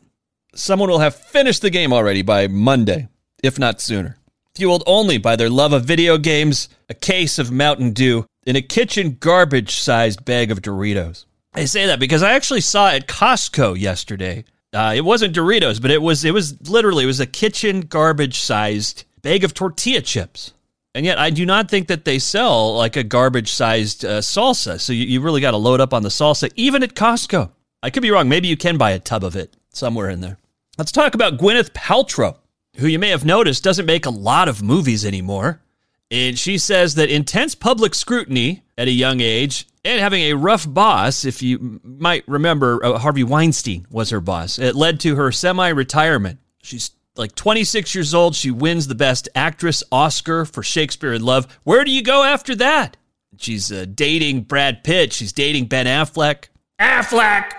Someone 0.56 0.90
will 0.90 1.00
have 1.00 1.16
finished 1.16 1.62
the 1.62 1.70
game 1.70 1.94
already 1.94 2.22
by 2.22 2.48
Monday, 2.48 3.08
if 3.44 3.58
not 3.60 3.82
sooner. 3.82 4.18
Fueled 4.56 4.84
only 4.86 5.18
by 5.18 5.36
their 5.36 5.50
love 5.50 5.72
of 5.72 5.86
video 5.86 6.18
games, 6.18 6.68
a 6.90 6.94
case 6.94 7.40
of 7.40 7.52
Mountain 7.52 7.94
Dew, 7.94 8.26
and 8.46 8.58
a 8.58 8.62
kitchen 8.62 9.18
garbage 9.20 9.80
sized 9.80 10.26
bag 10.26 10.52
of 10.52 10.62
Doritos. 10.62 11.26
I 11.54 11.66
say 11.66 11.86
that 11.86 12.00
because 12.00 12.24
I 12.24 12.34
actually 12.34 12.62
saw 12.62 12.90
at 12.90 13.08
Costco 13.08 13.80
yesterday. 13.80 14.46
Uh, 14.74 14.94
it 14.96 15.02
wasn't 15.02 15.36
Doritos, 15.36 15.82
but 15.82 15.92
it 15.92 16.02
was 16.02 16.24
it 16.24 16.34
was 16.34 16.70
literally 16.70 17.04
it 17.04 17.08
was 17.08 17.20
a 17.20 17.26
kitchen 17.26 17.82
garbage 17.82 18.40
sized 18.40 19.04
bag 19.22 19.44
of 19.44 19.54
tortilla 19.54 20.02
chips. 20.02 20.54
And 20.94 21.06
yet, 21.06 21.18
I 21.18 21.30
do 21.30 21.46
not 21.46 21.70
think 21.70 21.88
that 21.88 22.04
they 22.04 22.20
sell 22.20 22.76
like 22.76 22.98
a 22.98 23.04
garbage 23.04 23.52
sized 23.52 24.04
uh, 24.04 24.20
salsa. 24.20 24.80
So 24.80 24.92
you, 24.92 25.06
you 25.06 25.22
really 25.22 25.42
got 25.42 25.52
to 25.52 25.58
load 25.58 25.80
up 25.80 25.94
on 25.94 26.04
the 26.04 26.10
salsa, 26.10 26.52
even 26.56 26.84
at 26.84 26.96
Costco. 26.96 27.52
I 27.82 27.90
could 27.90 28.04
be 28.04 28.12
wrong. 28.12 28.28
Maybe 28.28 28.48
you 28.48 28.58
can 28.58 28.78
buy 28.78 28.92
a 28.92 29.00
tub 29.00 29.24
of 29.24 29.36
it 29.36 29.56
somewhere 29.70 30.10
in 30.10 30.22
there. 30.22 30.38
Let's 30.78 30.92
talk 30.92 31.16
about 31.16 31.38
Gwyneth 31.38 31.72
Paltrow, 31.72 32.38
who 32.78 32.88
you 32.88 33.00
may 33.00 33.10
have 33.10 33.26
noticed 33.26 33.64
doesn't 33.64 33.86
make 33.86 34.06
a 34.06 34.12
lot 34.12 34.50
of 34.50 34.62
movies 34.62 35.06
anymore. 35.06 35.62
And 36.10 36.38
she 36.38 36.58
says 36.58 36.96
that 36.96 37.10
intense 37.10 37.56
public 37.56 37.96
scrutiny 37.96 38.64
at 38.78 38.90
a 38.90 38.92
young 38.92 39.22
age 39.22 39.68
and 39.84 40.00
having 40.00 40.24
a 40.24 40.34
rough 40.34 40.72
boss, 40.72 41.26
if 41.26 41.42
you 41.42 41.80
might 41.84 42.28
remember, 42.28 42.84
uh, 42.84 43.00
Harvey 43.00 43.24
Weinstein 43.24 43.88
was 43.90 44.10
her 44.10 44.20
boss, 44.20 44.60
it 44.60 44.76
led 44.76 45.00
to 45.02 45.16
her 45.16 45.32
semi 45.32 45.70
retirement. 45.70 46.40
She's 46.62 46.92
like 47.16 47.36
26 47.36 47.94
years 47.96 48.14
old. 48.14 48.36
She 48.36 48.52
wins 48.52 48.88
the 48.88 48.96
Best 48.96 49.28
Actress 49.36 49.84
Oscar 49.92 50.46
for 50.46 50.64
Shakespeare 50.64 51.14
in 51.14 51.24
Love. 51.24 51.60
Where 51.64 51.84
do 51.84 51.92
you 51.92 52.02
go 52.04 52.24
after 52.24 52.56
that? 52.56 52.98
She's 53.38 53.72
uh, 53.72 53.86
dating 53.94 54.44
Brad 54.44 54.84
Pitt. 54.84 55.14
She's 55.14 55.34
dating 55.34 55.66
Ben 55.66 55.86
Affleck. 55.86 56.46
Affleck! 56.80 57.52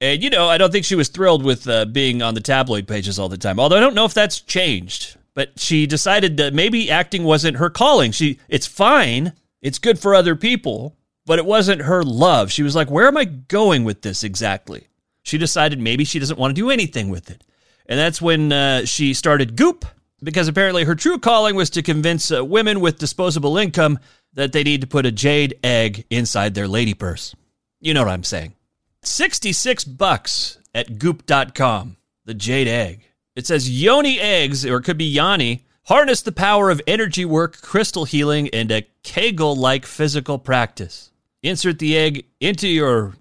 And, 0.00 0.22
you 0.22 0.30
know, 0.30 0.48
I 0.48 0.58
don't 0.58 0.70
think 0.70 0.84
she 0.84 0.94
was 0.94 1.08
thrilled 1.08 1.42
with 1.42 1.68
uh, 1.68 1.84
being 1.86 2.22
on 2.22 2.34
the 2.34 2.40
tabloid 2.40 2.86
pages 2.86 3.18
all 3.18 3.28
the 3.28 3.36
time. 3.38 3.58
Although 3.58 3.76
I 3.78 3.80
don't 3.80 3.94
know 3.94 4.04
if 4.04 4.14
that's 4.14 4.40
changed. 4.40 5.16
but 5.34 5.58
she 5.58 5.86
decided 5.86 6.36
that 6.36 6.54
maybe 6.54 6.90
acting 6.90 7.24
wasn't 7.24 7.56
her 7.58 7.70
calling. 7.70 8.12
She 8.12 8.38
it's 8.48 8.66
fine. 8.66 9.32
It's 9.62 9.78
good 9.78 9.98
for 9.98 10.14
other 10.14 10.34
people, 10.36 10.96
but 11.26 11.38
it 11.38 11.46
wasn't 11.46 11.82
her 11.82 12.02
love. 12.02 12.50
She 12.52 12.62
was 12.62 12.74
like, 12.76 12.90
"Where 12.90 13.06
am 13.06 13.16
I 13.16 13.24
going 13.24 13.84
with 13.84 14.02
this 14.02 14.22
exactly?" 14.24 14.88
She 15.22 15.38
decided 15.38 15.80
maybe 15.80 16.04
she 16.04 16.18
doesn't 16.18 16.38
want 16.38 16.54
to 16.54 16.60
do 16.60 16.70
anything 16.70 17.08
with 17.08 17.30
it. 17.30 17.44
And 17.88 17.98
that's 17.98 18.20
when 18.20 18.52
uh, 18.52 18.84
she 18.84 19.14
started 19.14 19.56
Goop 19.56 19.84
because 20.22 20.48
apparently 20.48 20.84
her 20.84 20.94
true 20.94 21.18
calling 21.18 21.56
was 21.56 21.70
to 21.70 21.82
convince 21.82 22.30
uh, 22.30 22.44
women 22.44 22.80
with 22.80 22.98
disposable 22.98 23.56
income 23.56 23.98
that 24.34 24.52
they 24.52 24.62
need 24.62 24.82
to 24.82 24.86
put 24.86 25.06
a 25.06 25.12
jade 25.12 25.58
egg 25.64 26.04
inside 26.10 26.54
their 26.54 26.68
lady 26.68 26.94
purse. 26.94 27.34
You 27.80 27.94
know 27.94 28.04
what 28.04 28.12
I'm 28.12 28.24
saying. 28.24 28.54
66 29.02 29.84
bucks 29.84 30.58
at 30.74 30.98
goop.com. 30.98 31.96
The 32.24 32.34
jade 32.34 32.68
egg. 32.68 33.04
It 33.36 33.46
says 33.46 33.70
Yoni 33.70 34.20
eggs, 34.20 34.66
or 34.66 34.78
it 34.78 34.82
could 34.82 34.98
be 34.98 35.06
Yanni, 35.06 35.64
harness 35.84 36.20
the 36.20 36.32
power 36.32 36.70
of 36.70 36.82
energy 36.86 37.24
work, 37.24 37.62
crystal 37.62 38.04
healing, 38.04 38.48
and 38.52 38.70
a 38.70 38.86
Kegel 39.02 39.56
like 39.56 39.86
physical 39.86 40.38
practice. 40.38 41.10
Insert 41.42 41.78
the 41.78 41.96
egg 41.96 42.26
into 42.40 42.68
your. 42.68 43.14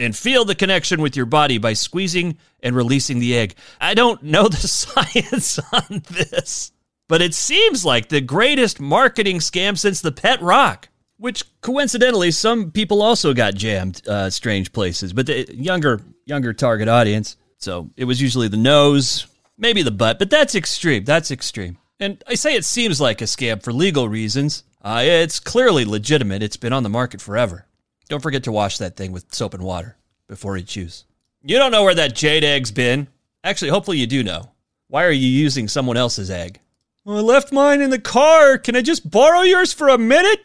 and 0.02 0.16
feel 0.16 0.44
the 0.44 0.54
connection 0.54 1.00
with 1.00 1.16
your 1.16 1.26
body 1.26 1.58
by 1.58 1.72
squeezing 1.72 2.36
and 2.62 2.74
releasing 2.74 3.18
the 3.18 3.36
egg. 3.36 3.54
I 3.80 3.94
don't 3.94 4.22
know 4.22 4.48
the 4.48 4.56
science 4.56 5.58
on 5.72 6.02
this, 6.10 6.72
but 7.08 7.22
it 7.22 7.34
seems 7.34 7.84
like 7.84 8.08
the 8.08 8.20
greatest 8.20 8.80
marketing 8.80 9.38
scam 9.38 9.78
since 9.78 10.00
the 10.00 10.12
pet 10.12 10.40
rock 10.40 10.88
which 11.22 11.44
coincidentally 11.60 12.32
some 12.32 12.72
people 12.72 13.00
also 13.00 13.32
got 13.32 13.54
jammed 13.54 14.02
uh, 14.08 14.28
strange 14.28 14.72
places 14.72 15.12
but 15.12 15.26
the 15.26 15.48
younger 15.54 16.00
younger 16.26 16.52
target 16.52 16.88
audience. 16.88 17.36
So 17.58 17.90
it 17.96 18.06
was 18.06 18.20
usually 18.20 18.48
the 18.48 18.56
nose 18.56 19.26
maybe 19.56 19.82
the 19.82 19.92
butt 19.92 20.18
but 20.18 20.30
that's 20.30 20.56
extreme. 20.56 21.04
That's 21.04 21.30
extreme. 21.30 21.78
And 22.00 22.22
i 22.26 22.34
say 22.34 22.56
it 22.56 22.64
seems 22.64 23.00
like 23.00 23.20
a 23.20 23.26
scam 23.26 23.62
for 23.62 23.72
legal 23.72 24.08
reasons. 24.08 24.64
Uh, 24.82 25.02
it's 25.04 25.38
clearly 25.38 25.84
legitimate. 25.84 26.42
It's 26.42 26.56
been 26.56 26.72
on 26.72 26.82
the 26.82 26.88
market 26.88 27.20
forever 27.20 27.66
don't 28.12 28.22
forget 28.22 28.44
to 28.44 28.52
wash 28.52 28.78
that 28.78 28.96
thing 28.96 29.10
with 29.10 29.34
soap 29.34 29.54
and 29.54 29.64
water 29.64 29.96
before 30.28 30.56
you 30.56 30.62
choose 30.62 31.04
you 31.42 31.58
don't 31.58 31.72
know 31.72 31.82
where 31.82 31.94
that 31.94 32.14
jade 32.14 32.44
egg's 32.44 32.70
been 32.70 33.08
actually 33.42 33.70
hopefully 33.70 33.98
you 33.98 34.06
do 34.06 34.22
know 34.22 34.50
why 34.88 35.04
are 35.04 35.10
you 35.10 35.28
using 35.28 35.66
someone 35.66 35.96
else's 35.96 36.30
egg 36.30 36.60
well, 37.04 37.18
i 37.18 37.20
left 37.20 37.52
mine 37.52 37.80
in 37.80 37.90
the 37.90 37.98
car 37.98 38.56
can 38.56 38.76
i 38.76 38.80
just 38.80 39.10
borrow 39.10 39.40
yours 39.40 39.72
for 39.72 39.88
a 39.88 39.98
minute 39.98 40.44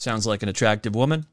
Sounds 0.00 0.26
like 0.26 0.42
an 0.42 0.48
attractive 0.48 0.94
woman. 0.94 1.26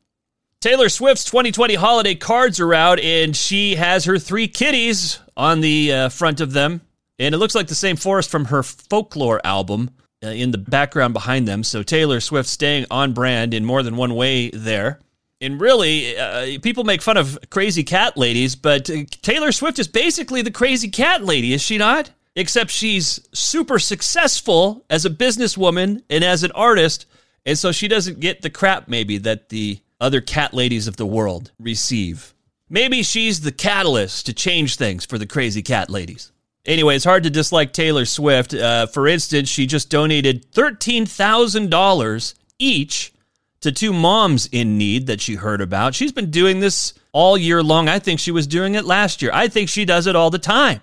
Taylor 0.60 0.89
Swift's 0.89 1.24
2020 1.24 1.75
holiday 1.75 2.15
cards 2.15 2.60
are 2.60 2.74
out, 2.74 3.00
and 3.00 3.34
she 3.34 3.75
has 3.75 4.03
her 4.03 4.19
three 4.19 4.50
kitties 4.50 5.19
on 5.38 5.62
the 5.62 5.93
uh, 5.93 6.10
front 6.10 6.41
of 6.41 6.51
them. 6.51 6.81
And 7.17 7.34
it 7.34 7.38
looks 7.38 7.55
like 7.55 7.67
the 7.67 7.75
same 7.75 7.96
forest 7.96 8.29
from 8.29 8.46
her 8.46 8.63
folklore 8.63 9.39
album 9.46 9.91
uh, 10.22 10.27
in 10.27 10.51
the 10.51 10.57
background 10.57 11.13
behind 11.13 11.48
them. 11.48 11.63
So 11.63 11.81
Taylor 11.81 12.19
Swift 12.19 12.50
staying 12.50 12.88
on 12.91 13.13
brand 13.13 13.53
in 13.53 13.63
more 13.63 13.84
than 13.84 13.96
one 13.96 14.15
way 14.15 14.50
there. 14.50 15.00
And 15.39 15.62
really, 15.62 16.17
uh, 16.17 16.60
people 16.62 16.84
make 16.84 17.01
fun 17.01 17.17
of 17.17 17.38
crazy 17.50 17.84
cat 17.84 18.17
ladies, 18.17 18.56
but 18.56 18.89
uh, 18.89 19.03
Taylor 19.22 19.51
Swift 19.51 19.77
is 19.77 19.88
basically 19.88 20.41
the 20.41 20.51
crazy 20.51 20.89
cat 20.89 21.24
lady, 21.24 21.53
is 21.53 21.62
she 21.62 21.77
not? 21.77 22.10
Except 22.36 22.72
she's 22.72 23.20
super 23.34 23.79
successful 23.79 24.86
as 24.89 25.06
a 25.06 25.10
businesswoman 25.10 26.03
and 26.10 26.24
as 26.24 26.44
an 26.44 26.51
artist 26.51 27.06
and 27.48 27.58
so 27.58 27.72
she 27.72 27.88
doesn't 27.88 28.20
get 28.20 28.41
the 28.41 28.50
crap, 28.50 28.89
maybe, 28.89 29.17
that 29.20 29.48
the 29.48 29.79
other 30.01 30.20
cat 30.20 30.53
ladies 30.53 30.86
of 30.86 30.98
the 30.98 31.06
world 31.06 31.51
receive. 31.58 32.34
Maybe 32.70 33.03
she's 33.03 33.39
the 33.39 33.53
catalyst 33.53 34.25
to 34.25 34.34
change 34.34 34.75
things 34.75 35.06
for 35.06 35.17
the 35.17 35.25
crazy 35.25 35.62
cat 35.62 35.89
ladies. 35.89 36.34
Anyway, 36.65 36.98
it's 36.98 37.06
hard 37.06 37.24
to 37.24 37.29
dislike 37.29 37.72
Taylor 37.72 38.03
Swift. 38.03 38.53
Uh, 38.53 38.86
for 38.88 39.08
instance, 39.08 39.48
she 39.48 39.65
just 39.65 39.89
donated 39.89 40.51
$13,000 40.51 42.34
each 42.60 43.13
to 43.61 43.71
two 43.71 43.93
moms 43.93 44.47
in 44.51 44.77
need 44.77 45.07
that 45.07 45.21
she 45.21 45.35
heard 45.35 45.61
about. 45.61 45.95
She's 45.95 46.11
been 46.11 46.31
doing 46.31 46.59
this 46.59 46.93
all 47.11 47.37
year 47.37 47.63
long. 47.63 47.87
I 47.87 47.99
think 47.99 48.19
she 48.19 48.31
was 48.31 48.47
doing 48.47 48.75
it 48.75 48.85
last 48.85 49.21
year. 49.21 49.31
I 49.33 49.47
think 49.47 49.69
she 49.69 49.85
does 49.85 50.07
it 50.07 50.15
all 50.15 50.29
the 50.29 50.39
time. 50.39 50.81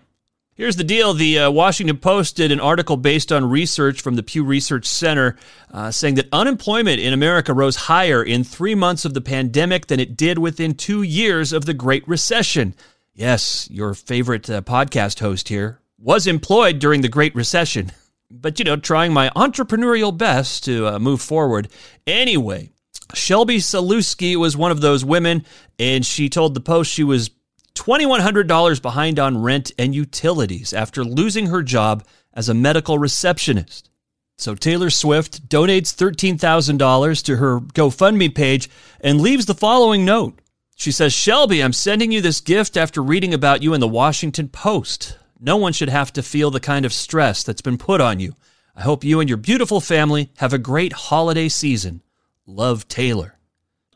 Here's 0.57 0.77
the 0.77 0.85
deal 0.85 1.15
the 1.15 1.41
uh, 1.41 1.51
Washington 1.51 1.97
Post 1.97 2.37
did 2.37 2.53
an 2.53 2.61
article 2.61 2.97
based 2.97 3.33
on 3.33 3.51
research 3.51 4.01
from 4.01 4.15
the 4.15 4.23
Pew 4.23 4.45
Research 4.45 4.87
Center 4.87 5.37
uh, 5.73 5.91
saying 5.91 6.15
that 6.15 6.29
unemployment 6.33 7.01
in 7.01 7.13
America 7.13 7.53
rose 7.53 7.75
higher 7.75 8.23
in 8.23 8.45
three 8.45 8.77
months 8.77 9.05
of 9.05 9.15
the 9.15 9.21
pandemic 9.21 9.89
than 9.89 9.99
it 9.99 10.17
did 10.17 10.39
within 10.39 10.75
two 10.75 11.03
years 11.03 11.53
of 11.53 11.67
the 11.67 11.75
Great 11.75 12.07
Recession. 12.07 12.77
Yes, 13.13 13.69
your 13.69 13.95
favorite 13.95 14.49
uh, 14.49 14.63
podcast 14.63 15.19
host 15.19 15.49
here 15.49 15.81
was 15.99 16.29
employed 16.29 16.79
during 16.79 17.01
the 17.01 17.09
Great 17.09 17.35
Recession, 17.35 17.91
but 18.41 18.59
you 18.59 18.65
know, 18.65 18.77
trying 18.77 19.13
my 19.13 19.31
entrepreneurial 19.31 20.17
best 20.17 20.65
to 20.65 20.87
uh, 20.87 20.99
move 20.99 21.21
forward. 21.21 21.69
Anyway, 22.07 22.71
Shelby 23.15 23.59
Saluski 23.59 24.37
was 24.37 24.57
one 24.57 24.71
of 24.71 24.81
those 24.81 25.05
women, 25.05 25.45
and 25.79 26.05
she 26.05 26.29
told 26.29 26.55
the 26.55 26.61
Post 26.61 26.93
she 26.93 27.05
was 27.05 27.31
$2,100 27.75 28.81
behind 28.83 29.19
on 29.19 29.43
rent 29.43 29.73
and 29.79 29.95
utilities 29.95 30.73
after 30.73 31.05
losing 31.05 31.47
her 31.47 31.63
job 31.63 32.05
as 32.33 32.49
a 32.49 32.55
medical 32.55 32.99
receptionist. 32.99 33.91
So 34.37 34.55
Taylor 34.55 34.91
Swift 34.91 35.49
donates 35.49 35.95
$13,000 35.95 37.25
to 37.25 37.37
her 37.37 37.61
GoFundMe 37.61 38.35
page 38.35 38.69
and 39.01 39.21
leaves 39.21 39.47
the 39.47 39.55
following 39.55 40.05
note. 40.05 40.41
She 40.77 40.91
says, 40.91 41.13
Shelby, 41.13 41.63
I'm 41.63 41.73
sending 41.73 42.11
you 42.11 42.21
this 42.21 42.41
gift 42.41 42.77
after 42.77 43.01
reading 43.01 43.33
about 43.33 43.63
you 43.63 43.75
in 43.75 43.81
the 43.81 43.87
Washington 43.87 44.49
Post. 44.49 45.19
No 45.45 45.59
one 45.59 45.75
should 45.75 45.91
have 45.91 46.11
to 46.15 46.23
feel 46.23 46.51
the 46.51 46.59
kind 46.59 46.87
of 46.87 46.93
stress 46.95 47.43
that's 47.43 47.61
been 47.61 47.77
put 47.77 48.01
on 48.01 48.19
you. 48.19 48.35
I 48.75 48.81
hope 48.81 49.05
you 49.05 49.21
and 49.21 49.29
your 49.29 49.37
beautiful 49.37 49.79
family 49.79 50.31
have 50.39 50.55
a 50.55 50.59
great 50.59 50.95
holiday 50.95 51.51
season. 51.51 52.01
Love, 52.47 52.89
Taylor. 52.89 53.37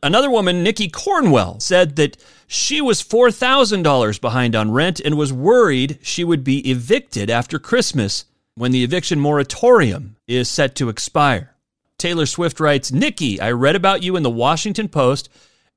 Another 0.02 0.28
woman, 0.28 0.62
Nikki 0.62 0.90
Cornwell, 0.90 1.58
said 1.58 1.96
that 1.96 2.18
she 2.46 2.82
was 2.82 3.02
$4,000 3.02 4.20
behind 4.20 4.54
on 4.54 4.72
rent 4.72 5.00
and 5.00 5.16
was 5.16 5.32
worried 5.32 5.98
she 6.02 6.22
would 6.22 6.44
be 6.44 6.70
evicted 6.70 7.30
after 7.30 7.58
Christmas 7.58 8.26
when 8.54 8.70
the 8.70 8.84
eviction 8.84 9.18
moratorium 9.18 10.16
is 10.26 10.50
set 10.50 10.74
to 10.74 10.90
expire. 10.90 11.56
Taylor 11.96 12.26
Swift 12.26 12.60
writes 12.60 12.92
Nikki, 12.92 13.40
I 13.40 13.52
read 13.52 13.74
about 13.74 14.02
you 14.02 14.16
in 14.16 14.22
the 14.22 14.28
Washington 14.28 14.90
Post 14.90 15.30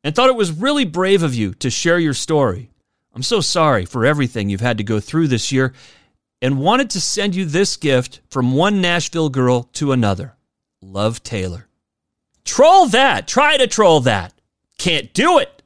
and 0.04 0.13
thought 0.13 0.30
it 0.30 0.36
was 0.36 0.51
really 0.51 0.84
brave 0.84 1.24
of 1.24 1.34
you 1.34 1.54
to 1.56 1.70
share 1.70 1.98
your 1.98 2.13
story. 2.13 2.71
I'm 3.13 3.24
so 3.24 3.41
sorry 3.41 3.86
for 3.86 4.06
everything 4.06 4.50
you've 4.50 4.62
had 4.62 4.77
to 4.77 4.84
go 4.84 5.00
through 5.00 5.27
this 5.27 5.51
year 5.51 5.74
and 6.41 6.60
wanted 6.60 6.89
to 6.91 7.01
send 7.01 7.36
you 7.36 7.46
this 7.46 7.77
gift 7.77 8.22
from 8.30 8.53
one 8.53 8.82
Nashville 8.82 9.30
girl 9.30 9.63
to 9.74 9.91
another. 9.91 10.36
Love 10.82 11.22
Taylor. 11.24 11.68
Troll 12.46 12.88
that. 12.88 13.27
Try 13.27 13.58
to 13.58 13.68
troll 13.68 14.00
that. 14.01 14.34
Can't 14.77 15.13
do 15.13 15.38
it. 15.39 15.62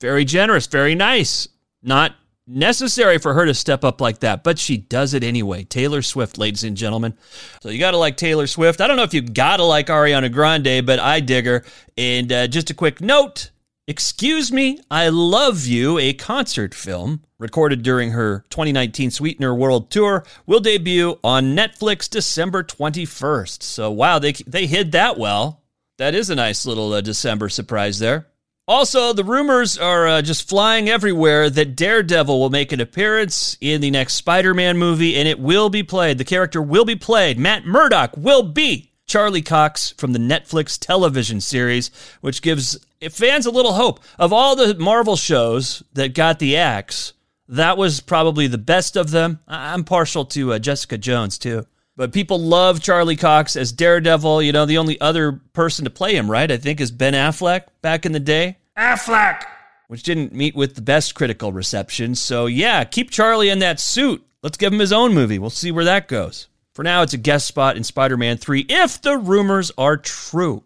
Very 0.00 0.24
generous, 0.24 0.66
very 0.66 0.94
nice. 0.94 1.48
Not 1.82 2.14
necessary 2.46 3.18
for 3.18 3.34
her 3.34 3.46
to 3.46 3.54
step 3.54 3.84
up 3.84 4.00
like 4.00 4.20
that, 4.20 4.44
but 4.44 4.58
she 4.58 4.76
does 4.76 5.14
it 5.14 5.24
anyway. 5.24 5.64
Taylor 5.64 6.02
Swift, 6.02 6.38
ladies 6.38 6.64
and 6.64 6.76
gentlemen. 6.76 7.14
So 7.62 7.70
you 7.70 7.78
got 7.78 7.92
to 7.92 7.96
like 7.96 8.16
Taylor 8.16 8.46
Swift. 8.46 8.80
I 8.80 8.86
don't 8.86 8.96
know 8.96 9.02
if 9.02 9.14
you 9.14 9.22
got 9.22 9.58
to 9.58 9.64
like 9.64 9.86
Ariana 9.86 10.32
Grande, 10.32 10.84
but 10.84 10.98
I 10.98 11.20
dig 11.20 11.46
her. 11.46 11.64
And 11.96 12.32
uh, 12.32 12.46
just 12.46 12.70
a 12.70 12.74
quick 12.74 13.00
note 13.00 13.50
Excuse 13.88 14.50
Me, 14.50 14.80
I 14.90 15.10
Love 15.10 15.64
You, 15.64 15.96
a 15.96 16.12
concert 16.12 16.74
film 16.74 17.22
recorded 17.38 17.84
during 17.84 18.10
her 18.10 18.44
2019 18.50 19.12
Sweetener 19.12 19.54
World 19.54 19.92
Tour, 19.92 20.24
will 20.44 20.58
debut 20.58 21.20
on 21.22 21.54
Netflix 21.54 22.10
December 22.10 22.64
21st. 22.64 23.62
So, 23.62 23.92
wow, 23.92 24.18
they, 24.18 24.32
they 24.32 24.66
hid 24.66 24.90
that 24.90 25.18
well. 25.18 25.62
That 25.98 26.16
is 26.16 26.30
a 26.30 26.34
nice 26.34 26.66
little 26.66 26.94
uh, 26.94 27.00
December 27.00 27.48
surprise 27.48 28.00
there. 28.00 28.26
Also, 28.66 29.12
the 29.12 29.22
rumors 29.22 29.78
are 29.78 30.08
uh, 30.08 30.20
just 30.20 30.48
flying 30.48 30.88
everywhere 30.88 31.48
that 31.48 31.76
Daredevil 31.76 32.40
will 32.40 32.50
make 32.50 32.72
an 32.72 32.80
appearance 32.80 33.56
in 33.60 33.80
the 33.80 33.92
next 33.92 34.14
Spider 34.14 34.52
Man 34.52 34.78
movie, 34.78 35.14
and 35.14 35.28
it 35.28 35.38
will 35.38 35.70
be 35.70 35.84
played. 35.84 36.18
The 36.18 36.24
character 36.24 36.60
will 36.60 36.84
be 36.84 36.96
played. 36.96 37.38
Matt 37.38 37.64
Murdock 37.64 38.16
will 38.16 38.42
be 38.42 38.90
Charlie 39.06 39.42
Cox 39.42 39.92
from 39.92 40.12
the 40.12 40.18
Netflix 40.18 40.76
television 40.76 41.40
series, 41.40 41.92
which 42.20 42.42
gives 42.42 42.84
fans 43.10 43.46
a 43.46 43.50
little 43.50 43.72
hope. 43.72 44.00
Of 44.18 44.32
all 44.32 44.56
the 44.56 44.74
Marvel 44.74 45.16
shows 45.16 45.82
that 45.92 46.14
got 46.14 46.38
the 46.38 46.56
axe, 46.56 47.12
that 47.48 47.76
was 47.76 48.00
probably 48.00 48.46
the 48.46 48.58
best 48.58 48.96
of 48.96 49.10
them. 49.10 49.40
I'm 49.46 49.84
partial 49.84 50.24
to 50.26 50.54
uh, 50.54 50.58
Jessica 50.58 50.98
Jones, 50.98 51.38
too. 51.38 51.66
But 51.96 52.12
people 52.12 52.38
love 52.38 52.82
Charlie 52.82 53.16
Cox 53.16 53.56
as 53.56 53.72
Daredevil. 53.72 54.42
You 54.42 54.52
know, 54.52 54.66
the 54.66 54.78
only 54.78 55.00
other 55.00 55.40
person 55.52 55.84
to 55.84 55.90
play 55.90 56.14
him, 56.14 56.30
right, 56.30 56.50
I 56.50 56.58
think, 56.58 56.80
is 56.80 56.90
Ben 56.90 57.14
Affleck 57.14 57.62
back 57.80 58.04
in 58.04 58.12
the 58.12 58.20
day. 58.20 58.58
Affleck! 58.76 59.44
Which 59.88 60.02
didn't 60.02 60.34
meet 60.34 60.54
with 60.54 60.74
the 60.74 60.82
best 60.82 61.14
critical 61.14 61.52
reception. 61.52 62.14
So, 62.14 62.46
yeah, 62.46 62.84
keep 62.84 63.10
Charlie 63.10 63.48
in 63.48 63.60
that 63.60 63.80
suit. 63.80 64.22
Let's 64.42 64.58
give 64.58 64.72
him 64.72 64.78
his 64.78 64.92
own 64.92 65.14
movie. 65.14 65.38
We'll 65.38 65.50
see 65.50 65.70
where 65.70 65.84
that 65.84 66.08
goes. 66.08 66.48
For 66.74 66.82
now, 66.82 67.00
it's 67.00 67.14
a 67.14 67.18
guest 67.18 67.46
spot 67.46 67.78
in 67.78 67.84
Spider 67.84 68.18
Man 68.18 68.36
3 68.36 68.66
if 68.68 69.00
the 69.00 69.16
rumors 69.16 69.72
are 69.78 69.96
true. 69.96 70.62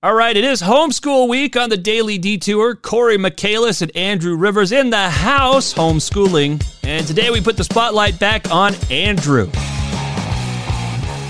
All 0.00 0.14
right, 0.14 0.36
it 0.36 0.44
is 0.44 0.62
homeschool 0.62 1.28
week 1.28 1.56
on 1.56 1.70
the 1.70 1.76
Daily 1.76 2.18
Detour. 2.18 2.76
Corey 2.76 3.18
Michaelis 3.18 3.82
and 3.82 3.90
Andrew 3.96 4.36
Rivers 4.36 4.70
in 4.70 4.90
the 4.90 5.10
house 5.10 5.74
homeschooling. 5.74 6.64
And 6.84 7.04
today 7.04 7.30
we 7.30 7.40
put 7.40 7.56
the 7.56 7.64
spotlight 7.64 8.16
back 8.20 8.48
on 8.48 8.76
Andrew. 8.92 9.50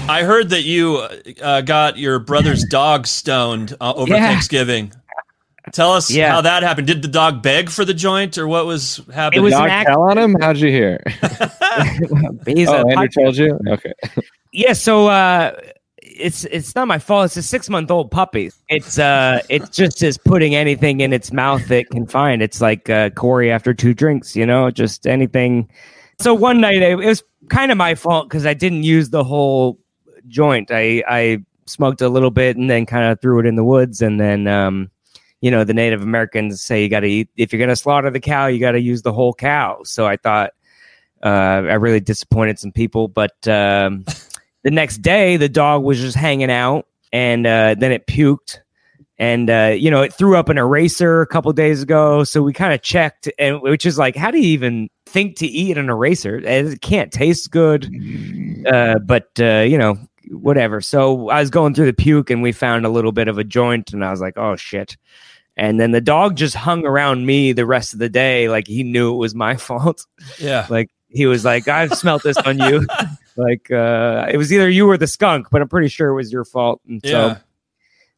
I 0.07 0.23
heard 0.23 0.51
that 0.51 0.65
you 0.65 0.99
uh, 1.41 1.63
got 1.63 1.97
your 1.97 2.19
brother's 2.19 2.63
dog 2.65 3.07
stoned 3.07 3.75
uh, 3.81 3.95
over 3.97 4.13
yeah. 4.13 4.29
Thanksgiving. 4.29 4.93
Tell 5.73 5.95
us 5.95 6.11
yeah. 6.11 6.31
how 6.31 6.43
that 6.43 6.63
happened. 6.63 6.89
Did 6.89 7.01
the 7.01 7.09
dog 7.09 7.43
beg 7.43 7.71
for 7.71 7.87
the 7.87 7.95
joint, 7.95 8.37
or 8.37 8.47
what 8.47 8.67
was 8.67 9.01
happening? 9.15 9.41
It 9.41 9.45
was 9.45 9.55
dog 9.55 9.71
act- 9.71 9.89
tell 9.89 10.03
on 10.03 10.19
him. 10.19 10.37
How'd 10.39 10.59
you 10.59 10.69
hear? 10.69 11.03
oh, 11.23 12.37
Andrew 12.47 13.09
told 13.09 13.35
you. 13.35 13.59
Okay. 13.67 13.95
Yeah. 14.53 14.75
So 14.75 15.07
uh, 15.07 15.59
it's 16.19 16.45
it's 16.45 16.75
not 16.75 16.89
my 16.89 16.99
fault. 16.99 17.27
It's 17.27 17.37
a 17.37 17.43
six 17.43 17.69
month 17.69 17.91
old 17.91 18.11
puppy. 18.11 18.51
It's 18.69 18.99
uh 18.99 19.41
it 19.49 19.71
just 19.73 20.03
is 20.03 20.19
putting 20.19 20.55
anything 20.55 21.01
in 21.01 21.13
its 21.13 21.33
mouth 21.33 21.71
it 21.71 21.89
can 21.91 22.07
find. 22.07 22.43
It's 22.43 22.61
like 22.61 22.91
uh, 22.91 23.11
Corey 23.11 23.51
after 23.51 23.73
two 23.73 23.95
drinks, 23.95 24.37
you 24.37 24.47
know, 24.47 24.71
just 24.71 25.07
anything. 25.07 25.69
So 26.19 26.35
one 26.35 26.61
night 26.61 26.83
it, 26.83 26.97
was 26.97 27.23
kind 27.49 27.71
of 27.71 27.79
my 27.79 27.95
fault 27.95 28.29
because 28.29 28.47
I 28.47 28.55
didn't 28.55 28.83
use 28.83 29.11
the 29.11 29.25
whole 29.25 29.79
joint. 30.27 30.71
I 30.71 31.03
I 31.09 31.45
smoked 31.67 32.01
a 32.01 32.09
little 32.09 32.31
bit 32.31 32.57
and 32.57 32.69
then 32.69 32.87
kind 32.87 33.11
of 33.11 33.21
threw 33.21 33.39
it 33.41 33.47
in 33.47 33.57
the 33.57 33.65
woods 33.65 34.01
and 34.01 34.21
then 34.21 34.47
um 34.47 34.91
you 35.41 35.51
know 35.51 35.65
the 35.65 35.75
Native 35.75 36.03
Americans 36.03 36.61
say 36.61 36.83
you 36.83 36.89
got 36.89 37.01
to 37.01 37.09
eat 37.09 37.29
if 37.37 37.53
you're 37.53 37.59
going 37.59 37.69
to 37.69 37.77
slaughter 37.77 38.11
the 38.11 38.21
cow 38.21 38.47
you 38.47 38.59
got 38.59 38.73
to 38.73 38.81
use 38.81 39.03
the 39.03 39.13
whole 39.13 39.35
cow. 39.35 39.81
So 39.85 40.07
I 40.07 40.17
thought 40.17 40.53
uh, 41.23 41.67
I 41.67 41.75
really 41.75 42.01
disappointed 42.01 42.59
some 42.59 42.73
people, 42.73 43.09
but 43.09 43.37
um, 43.49 44.05
the 44.69 44.75
next 44.75 44.99
day 44.99 45.39
the 45.39 45.49
dog 45.49 45.83
was 45.83 45.99
just 45.99 46.15
hanging 46.15 46.51
out 46.51 46.87
and 47.11 47.47
uh, 47.47 47.75
then 47.79 47.91
it 47.91 48.07
puked 48.07 48.59
and 49.17 49.49
uh, 49.49 49.75
you 49.75 49.91
know 49.91 50.03
it 50.03 50.13
threw 50.13 50.37
up 50.37 50.51
an 50.51 50.59
eraser 50.59 51.23
a 51.23 51.27
couple 51.27 51.51
days 51.55 51.83
ago. 51.83 52.23
So 52.23 52.43
we 52.43 52.53
kind 52.53 52.75
of 52.75 52.83
checked 52.83 53.33
and 53.39 53.63
which 53.63 53.87
is 53.87 53.97
like 53.97 54.15
how 54.15 54.31
do 54.31 54.37
you 54.37 54.49
even 54.49 54.91
think 55.07 55.39
to 55.39 55.47
eat 55.47 55.79
an 55.79 55.89
eraser? 55.89 56.37
It 56.37 56.83
can't 56.83 57.11
taste 57.11 57.51
good 57.51 57.91
uh, 58.71 58.99
but 58.99 59.31
uh, 59.41 59.61
you 59.61 59.79
know 59.79 59.97
whatever. 60.33 60.83
So 60.83 61.31
i 61.31 61.41
was 61.41 61.49
going 61.49 61.73
through 61.73 61.87
the 61.87 61.95
puke 61.95 62.29
and 62.29 62.43
we 62.43 62.53
found 62.53 62.85
a 62.85 62.91
little 62.91 63.13
bit 63.13 63.29
of 63.29 63.39
a 63.39 63.45
joint 63.45 63.95
and 63.95 64.05
i 64.05 64.11
was 64.11 64.21
like 64.21 64.37
oh 64.37 64.57
shit. 64.57 64.99
And 65.57 65.81
then 65.81 65.93
the 65.93 66.03
dog 66.03 66.37
just 66.37 66.55
hung 66.55 66.85
around 66.85 67.25
me 67.25 67.53
the 67.53 67.65
rest 67.65 67.95
of 67.95 68.01
the 68.01 68.11
day 68.11 68.51
like 68.51 68.67
he 68.67 68.83
knew 68.83 69.15
it 69.15 69.17
was 69.17 69.35
my 69.35 69.57
fault. 69.69 70.05
Yeah. 70.39 70.67
Like 70.69 70.91
he 71.09 71.25
was 71.25 71.43
like 71.45 71.67
i've 71.69 71.95
smelt 71.95 72.23
this 72.23 72.37
on 72.39 72.59
you 72.59 72.87
like 73.39 73.71
uh, 73.71 74.27
it 74.31 74.37
was 74.37 74.53
either 74.53 74.69
you 74.69 74.89
or 74.89 74.99
the 74.99 75.07
skunk, 75.07 75.49
but 75.51 75.63
I'm 75.63 75.69
pretty 75.69 75.89
sure 75.89 76.09
it 76.09 76.15
was 76.15 76.33
your 76.33 76.45
fault. 76.45 76.81
And 76.89 77.01
yeah. 77.05 77.11
so, 77.11 77.41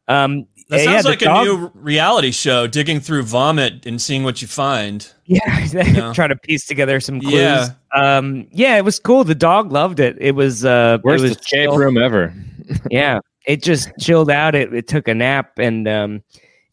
um, 0.09 0.47
that 0.71 0.85
sounds 0.85 1.05
yeah, 1.05 1.11
like 1.11 1.19
dog, 1.19 1.47
a 1.47 1.51
new 1.51 1.71
reality 1.75 2.31
show, 2.31 2.69
digging 2.69 3.01
through 3.01 3.25
vomit 3.25 3.87
and 3.87 4.01
seeing 4.01 4.23
what 4.23 4.41
you 4.41 4.49
find. 4.49 5.11
Yeah, 5.31 5.65
you 5.85 5.93
know? 5.93 6.13
trying 6.13 6.31
to 6.31 6.37
piece 6.37 6.67
together 6.67 6.99
some 6.99 7.21
clues. 7.21 7.35
Yeah. 7.35 7.69
Um, 7.95 8.49
yeah, 8.51 8.77
it 8.79 8.85
was 8.85 8.99
cool. 8.99 9.23
The 9.23 9.37
dog 9.37 9.71
loved 9.71 10.01
it. 10.01 10.17
It 10.21 10.33
was 10.33 10.65
uh, 10.65 10.99
worst 11.05 11.21
it 11.21 11.29
was 11.29 11.37
escape 11.37 11.71
room 11.71 11.97
ever. 11.97 12.35
yeah, 12.91 13.21
it 13.47 13.63
just 13.63 13.93
chilled 14.01 14.29
out. 14.29 14.57
It, 14.57 14.75
it 14.75 14.89
took 14.89 15.07
a 15.07 15.15
nap, 15.15 15.57
and 15.57 15.87
um, 15.87 16.25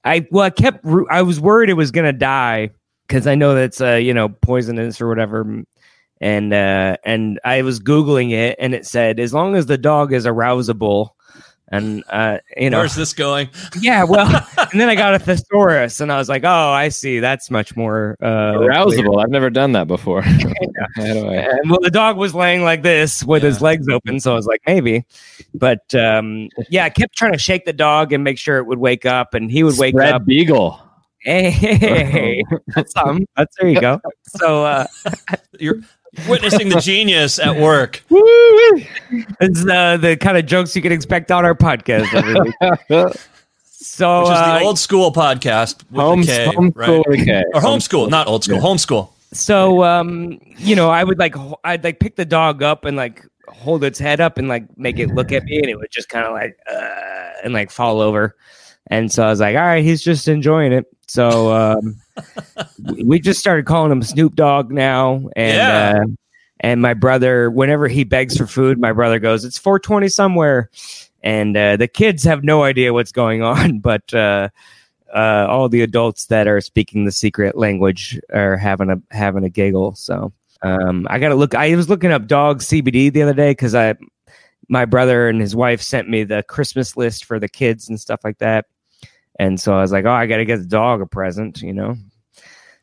I 0.04 0.26
well, 0.32 0.46
I 0.46 0.50
kept. 0.50 0.84
I 1.12 1.22
was 1.22 1.40
worried 1.40 1.70
it 1.70 1.74
was 1.74 1.92
gonna 1.92 2.14
die 2.14 2.72
because 3.08 3.28
I 3.28 3.36
know 3.36 3.54
that's 3.54 3.80
uh, 3.80 3.94
you 3.94 4.12
know 4.12 4.30
poisonous 4.30 5.00
or 5.00 5.08
whatever 5.08 5.64
and 6.20 6.54
uh, 6.54 6.98
and 7.04 7.40
I 7.44 7.62
was 7.62 7.80
googling 7.80 8.32
it, 8.32 8.58
and 8.60 8.74
it 8.74 8.86
said 8.86 9.20
as 9.20 9.34
long 9.34 9.56
as 9.56 9.66
the 9.66 9.78
dog 9.78 10.14
is 10.14 10.26
arousable, 10.26 11.12
and 11.70 12.04
uh, 12.10 12.38
you 12.56 12.70
know, 12.70 12.80
where's 12.80 12.96
this 12.96 13.14
going? 13.14 13.50
Yeah, 13.82 14.04
well, 14.04 14.28
and 14.72 14.80
then 14.80 14.90
I 14.90 14.96
got 14.96 15.14
a 15.14 15.20
thesaurus, 15.20 16.00
and 16.00 16.12
I 16.12 16.18
was 16.18 16.30
like, 16.30 16.44
oh, 16.44 16.70
I 16.70 16.90
see, 16.90 17.20
that's 17.20 17.52
much 17.52 17.76
more 17.76 18.18
uh, 18.22 18.54
arousable. 18.54 19.14
Clear. 19.14 19.20
I've 19.20 19.30
never 19.30 19.50
done 19.50 19.74
that 19.74 19.88
before. 19.88 20.24
and, 20.96 21.70
well, 21.70 21.80
the 21.82 21.92
dog 21.92 22.18
was 22.18 22.34
laying 22.34 22.64
like 22.64 22.84
this 22.84 23.24
with 23.24 23.44
yeah. 23.44 23.50
his 23.50 23.62
legs 23.62 23.88
open, 23.90 24.20
so 24.20 24.32
I 24.32 24.36
was 24.36 24.48
like, 24.48 24.62
maybe, 24.66 25.06
but 25.54 25.94
um, 25.94 26.50
yeah, 26.70 26.86
I 26.86 26.90
kept 26.90 27.16
trying 27.16 27.34
to 27.34 27.40
shake 27.40 27.66
the 27.66 27.74
dog 27.74 28.14
and 28.14 28.24
make 28.24 28.38
sure 28.38 28.58
it 28.58 28.66
would 28.66 28.80
wake 28.80 29.06
up, 29.06 29.34
and 29.34 29.52
he 29.52 29.64
would 29.64 29.78
wake 29.78 29.94
Spread 29.94 30.14
up. 30.14 30.26
Beagle. 30.26 30.82
Hey, 31.20 32.42
that's 32.76 32.94
something. 32.94 33.28
That's 33.36 33.54
there 33.60 33.70
you 33.70 33.82
go. 33.82 34.00
So 34.28 34.64
uh, 34.64 34.86
you're 35.60 35.82
witnessing 36.28 36.70
the 36.70 36.80
genius 36.80 37.40
at 37.40 37.56
work. 37.58 38.04
it's 38.10 39.66
uh, 39.66 39.98
the 39.98 40.18
kind 40.20 40.38
of 40.38 40.46
jokes 40.46 40.76
you 40.76 40.82
can 40.82 40.92
expect 40.92 41.32
on 41.32 41.46
our 41.46 41.56
podcast 41.56 42.14
every 42.14 42.40
week. 42.40 43.16
So, 43.80 44.22
Which 44.22 44.32
is 44.32 44.38
the 44.40 44.54
uh, 44.54 44.60
old 44.64 44.80
school 44.80 45.14
podcast 45.14 45.84
with 45.92 46.02
home, 46.02 46.24
K, 46.24 46.48
homeschool 46.48 46.74
right? 46.76 47.46
or 47.54 47.62
homeschool, 47.62 48.10
not 48.10 48.28
old 48.28 48.44
school, 48.44 48.58
yeah. 48.58 48.62
homeschool. 48.62 49.10
So, 49.34 49.84
um, 49.84 50.40
you 50.58 50.76
know, 50.76 50.90
I 50.90 51.04
would 51.04 51.20
like, 51.20 51.36
I'd 51.64 51.84
like 51.84 52.00
pick 52.00 52.16
the 52.16 52.26
dog 52.26 52.62
up 52.64 52.86
and 52.86 52.98
like 52.98 53.26
hold 53.48 53.84
its 53.84 53.98
head 53.98 54.20
up 54.20 54.38
and 54.38 54.48
like 54.48 54.66
make 54.78 55.00
it 55.00 55.10
look 55.10 55.32
at 55.32 55.44
me, 55.44 55.58
and 55.60 55.68
it 55.68 55.78
would 55.78 55.92
just 55.92 56.10
kind 56.10 56.26
of 56.26 56.34
like, 56.34 56.58
uh, 56.70 57.30
and 57.44 57.54
like 57.54 57.72
fall 57.72 58.02
over. 58.02 58.36
And 58.88 59.12
so 59.12 59.24
I 59.24 59.30
was 59.30 59.40
like, 59.40 59.56
all 59.56 59.62
right, 59.62 59.84
he's 59.84 60.02
just 60.02 60.28
enjoying 60.28 60.74
it. 60.74 60.86
So 61.08 61.54
um, 61.54 61.96
we 63.04 63.20
just 63.20 63.40
started 63.40 63.66
calling 63.66 63.92
him 63.92 64.04
Snoop 64.04 64.36
Dogg 64.36 64.72
now, 64.72 65.30
and 65.36 65.58
yeah. 65.58 66.02
uh, 66.02 66.06
and 66.60 66.82
my 66.82 66.94
brother, 66.94 67.50
whenever 67.50 67.88
he 67.88 68.04
begs 68.04 68.38
for 68.38 68.48
food, 68.48 68.80
my 68.80 68.92
brother 68.92 69.20
goes, 69.20 69.46
"It's 69.46 69.58
420 69.58 70.10
somewhere," 70.10 70.70
and 71.24 71.56
uh, 71.56 71.78
the 71.78 71.88
kids 71.88 72.24
have 72.24 72.44
no 72.44 72.64
idea 72.64 72.94
what's 72.94 73.12
going 73.12 73.42
on, 73.42 73.80
but 73.82 74.14
uh, 74.14 74.50
uh, 75.14 75.48
all 75.50 75.70
the 75.70 75.82
adults 75.82 76.26
that 76.26 76.48
are 76.48 76.62
speaking 76.62 77.06
the 77.06 77.12
secret 77.12 77.58
language 77.58 78.20
are 78.34 78.58
having 78.58 78.90
a 78.90 79.02
having 79.12 79.44
a 79.44 79.50
giggle. 79.50 79.96
So 79.96 80.34
um, 80.62 81.08
I 81.10 81.20
got 81.20 81.30
to 81.30 81.36
look. 81.36 81.56
I 81.56 81.76
was 81.76 81.90
looking 81.90 82.12
up 82.12 82.28
dog 82.28 82.60
CBD 82.60 83.12
the 83.12 83.22
other 83.22 83.34
day 83.34 83.52
because 83.52 83.76
I 83.76 83.96
my 84.70 84.86
brother 84.86 85.30
and 85.30 85.40
his 85.40 85.56
wife 85.56 85.82
sent 85.82 86.10
me 86.10 86.24
the 86.24 86.44
Christmas 86.44 86.98
list 86.98 87.26
for 87.26 87.40
the 87.40 87.48
kids 87.48 87.88
and 87.88 88.00
stuff 88.00 88.20
like 88.24 88.40
that. 88.40 88.66
And 89.40 89.60
so 89.60 89.74
I 89.74 89.82
was 89.82 89.92
like, 89.92 90.06
oh, 90.06 90.12
I 90.12 90.26
got 90.26 90.38
to 90.38 90.46
get 90.46 90.58
the 90.58 90.66
dog 90.66 91.02
a 91.02 91.06
present, 91.06 91.62
you 91.62 91.74
know? 91.74 91.96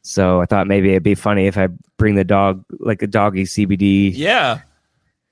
So 0.02 0.40
I 0.40 0.46
thought 0.46 0.66
maybe 0.66 0.90
it'd 0.90 1.02
be 1.02 1.14
funny 1.14 1.46
if 1.46 1.56
I 1.56 1.68
bring 1.96 2.14
the 2.14 2.24
dog, 2.24 2.64
like 2.78 3.02
a 3.02 3.06
doggy 3.06 3.44
CBD. 3.44 4.12
Yeah. 4.14 4.60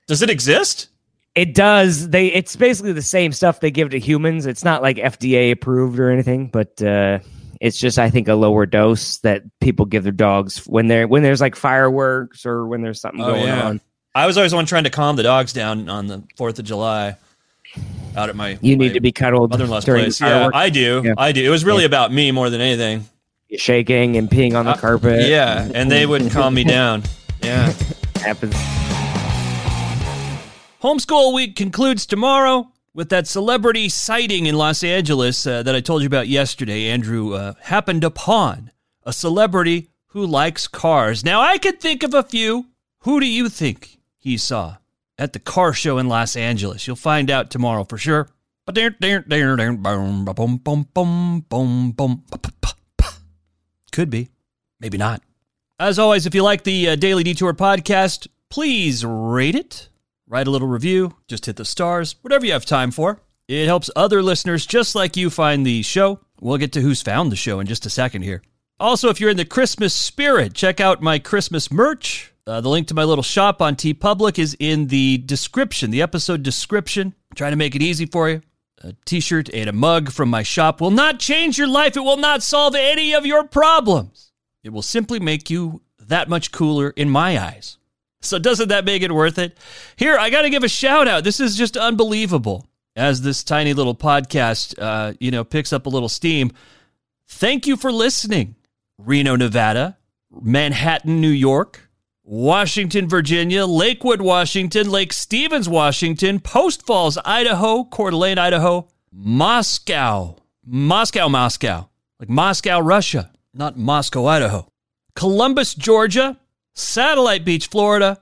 Does 0.08 0.22
it 0.22 0.30
exist? 0.30 0.88
It 1.35 1.54
does. 1.54 2.11
They 2.11 2.26
it's 2.26 2.56
basically 2.56 2.92
the 2.92 3.00
same 3.00 3.32
stuff 3.32 3.61
they 3.61 3.70
give 3.70 3.90
to 3.90 3.98
humans. 3.98 4.44
It's 4.44 4.64
not 4.64 4.82
like 4.82 4.96
FDA 4.96 5.50
approved 5.50 5.98
or 5.98 6.11
anything, 6.11 6.48
but 6.48 6.82
uh, 6.82 7.20
it's 7.61 7.78
just 7.78 7.98
I 7.98 8.11
think 8.11 8.28
a 8.28 8.35
lower 8.35 8.66
dose 8.66 9.18
that 9.18 9.42
people 9.61 9.87
give 9.87 10.02
their 10.02 10.12
dogs 10.12 10.66
when 10.66 10.88
they're 10.88 11.08
when 11.08 11.22
there's 11.22 11.40
like 11.40 11.56
fireworks 11.56 12.44
or 12.44 12.66
when 12.66 12.82
there's 12.82 13.00
something 13.00 13.22
oh, 13.22 13.32
going 13.32 13.44
yeah. 13.44 13.66
on. 13.66 13.80
I 14.14 14.26
was 14.26 14.37
always 14.37 14.50
the 14.52 14.56
one 14.56 14.66
trying 14.66 14.85
to 14.85 14.90
calm 14.90 15.16
the 15.16 15.22
dogs 15.22 15.54
down 15.54 15.88
on 15.88 16.06
the 16.06 16.22
Fourth 16.37 16.58
of 16.58 16.66
July 16.66 17.16
out 18.16 18.28
at 18.28 18.37
my 18.37 18.58
you 18.61 18.76
my 18.76 18.85
need 18.85 18.94
to 18.94 19.00
be 19.00 19.12
cuddled 19.12 19.50
mother-in-law's 19.50 19.85
place. 19.85 20.20
Yeah, 20.20 20.50
I 20.52 20.70
do. 20.70 21.02
Yeah. 21.04 21.14
I 21.16 21.32
do. 21.32 21.44
It 21.44 21.48
was 21.48 21.64
really 21.64 21.82
yeah. 21.82 21.87
about 21.87 22.12
me 22.12 22.30
more 22.30 22.50
than 22.50 22.61
anything. 22.61 23.06
Shaking 23.56 24.16
and 24.16 24.30
peeing 24.30 24.54
on 24.54 24.64
the 24.64 24.72
uh, 24.72 24.76
carpet. 24.76 25.28
Yeah, 25.28 25.68
and 25.74 25.90
they 25.90 26.06
wouldn't 26.06 26.32
calm 26.32 26.54
me 26.54 26.64
down. 26.64 27.02
Yeah, 27.42 27.72
happens. 28.16 28.54
Homeschool 30.82 31.35
week 31.35 31.54
concludes 31.54 32.06
tomorrow 32.06 32.72
with 32.94 33.08
that 33.11 33.26
celebrity 33.26 33.88
sighting 33.88 34.46
in 34.46 34.56
Los 34.56 34.82
Angeles 34.82 35.46
uh, 35.46 35.62
that 35.62 35.74
I 35.74 35.80
told 35.80 36.02
you 36.02 36.06
about 36.06 36.28
yesterday. 36.28 36.88
Andrew 36.88 37.35
uh, 37.35 37.54
happened 37.61 38.04
upon 38.04 38.70
a 39.04 39.12
celebrity 39.12 39.90
who 40.08 40.26
likes 40.26 40.66
cars. 40.68 41.24
Now 41.24 41.40
I 41.40 41.58
could 41.58 41.80
think 41.80 42.02
of 42.02 42.14
a 42.14 42.22
few. 42.22 42.66
Who 43.00 43.20
do 43.20 43.26
you 43.26 43.48
think 43.48 43.98
he 44.16 44.37
saw? 44.37 44.76
At 45.22 45.32
the 45.32 45.38
car 45.38 45.72
show 45.72 45.98
in 45.98 46.08
Los 46.08 46.35
Angeles. 46.35 46.85
You'll 46.85 46.96
find 46.96 47.30
out 47.30 47.48
tomorrow 47.48 47.85
for 47.85 47.96
sure. 47.96 48.28
Could 53.92 54.11
be, 54.11 54.30
maybe 54.80 54.98
not. 54.98 55.22
As 55.78 56.00
always, 56.00 56.26
if 56.26 56.35
you 56.35 56.42
like 56.42 56.64
the 56.64 56.88
uh, 56.90 56.96
Daily 56.96 57.22
Detour 57.22 57.54
podcast, 57.54 58.26
please 58.50 59.04
rate 59.04 59.54
it, 59.54 59.90
write 60.26 60.48
a 60.48 60.50
little 60.50 60.66
review, 60.66 61.14
just 61.28 61.46
hit 61.46 61.54
the 61.54 61.64
stars, 61.64 62.16
whatever 62.22 62.44
you 62.44 62.52
have 62.52 62.66
time 62.66 62.90
for. 62.90 63.20
It 63.46 63.66
helps 63.66 63.90
other 63.94 64.22
listeners 64.22 64.66
just 64.66 64.96
like 64.96 65.16
you 65.16 65.30
find 65.30 65.64
the 65.64 65.82
show. 65.82 66.18
We'll 66.40 66.58
get 66.58 66.72
to 66.72 66.80
who's 66.80 67.00
found 67.00 67.30
the 67.30 67.37
show 67.37 67.61
in 67.61 67.68
just 67.68 67.87
a 67.87 67.90
second 67.90 68.22
here. 68.22 68.42
Also, 68.80 69.08
if 69.08 69.20
you're 69.20 69.30
in 69.30 69.37
the 69.37 69.44
Christmas 69.44 69.94
spirit, 69.94 70.54
check 70.54 70.80
out 70.80 71.00
my 71.00 71.20
Christmas 71.20 71.70
merch. 71.70 72.31
Uh, 72.46 72.61
the 72.61 72.68
link 72.68 72.88
to 72.88 72.94
my 72.94 73.05
little 73.05 73.22
shop 73.22 73.62
on 73.62 73.76
TeePublic 73.76 74.38
is 74.38 74.57
in 74.59 74.88
the 74.88 75.18
description, 75.18 75.90
the 75.92 76.02
episode 76.02 76.42
description. 76.42 77.14
I'm 77.31 77.37
trying 77.37 77.52
to 77.52 77.57
make 77.57 77.76
it 77.76 77.83
easy 77.83 78.05
for 78.07 78.28
you. 78.28 78.42
A 78.83 78.94
t 79.05 79.20
shirt 79.20 79.48
and 79.55 79.70
a 79.70 79.72
mug 79.72 80.11
from 80.11 80.28
my 80.28 80.42
shop 80.42 80.81
will 80.81 80.90
not 80.90 81.20
change 81.20 81.57
your 81.57 81.68
life. 81.68 81.96
It 81.96 82.00
will 82.00 82.16
not 82.16 82.42
solve 82.42 82.74
any 82.74 83.14
of 83.14 83.24
your 83.24 83.44
problems. 83.44 84.33
It 84.64 84.70
will 84.70 84.83
simply 84.83 85.20
make 85.20 85.50
you 85.50 85.83
that 86.00 86.28
much 86.28 86.50
cooler 86.50 86.90
in 86.96 87.09
my 87.09 87.38
eyes. 87.38 87.78
So, 88.22 88.40
doesn't 88.40 88.68
that 88.70 88.85
make 88.85 89.02
it 89.02 89.12
worth 89.12 89.38
it? 89.38 89.57
Here, 89.96 90.16
I 90.18 90.31
got 90.31 90.42
to 90.42 90.50
give 90.50 90.64
a 90.64 90.68
shout 90.68 91.07
out. 91.07 91.22
This 91.22 91.38
is 91.38 91.57
just 91.57 91.76
unbelievable. 91.76 92.66
as 92.94 93.22
this 93.22 93.42
tiny 93.42 93.72
little 93.72 93.94
podcast, 93.94 94.74
uh, 94.78 95.14
you 95.18 95.31
know, 95.31 95.44
picks 95.44 95.72
up 95.72 95.87
a 95.87 95.88
little 95.88 96.09
steam. 96.09 96.52
Thank 97.26 97.66
you 97.66 97.76
for 97.76 97.90
listening. 97.90 98.57
Reno, 98.98 99.37
Nevada, 99.37 99.96
Manhattan, 100.31 101.20
New 101.20 101.28
York, 101.28 101.88
Washington, 102.24 103.08
Virginia, 103.08 103.66
Lakewood, 103.66 104.22
Washington, 104.22 104.90
Lake 104.90 105.12
Stevens, 105.12 105.68
Washington, 105.68 106.38
Post 106.38 106.87
Falls, 106.87 107.18
Idaho, 107.24 107.85
Coeur 107.85 108.11
d'Alene, 108.11 108.38
Idaho, 108.38 108.88
Moscow, 109.12 110.37
Moscow, 110.64 111.28
Moscow, 111.28 111.88
like 112.20 112.28
Moscow, 112.28 112.80
Russia, 112.80 113.32
not 113.52 113.76
Moscow, 113.76 114.26
Idaho, 114.26 114.68
Columbus, 115.16 115.74
Georgia, 115.74 116.38
Satellite 116.74 117.44
Beach, 117.44 117.66
Florida, 117.66 118.18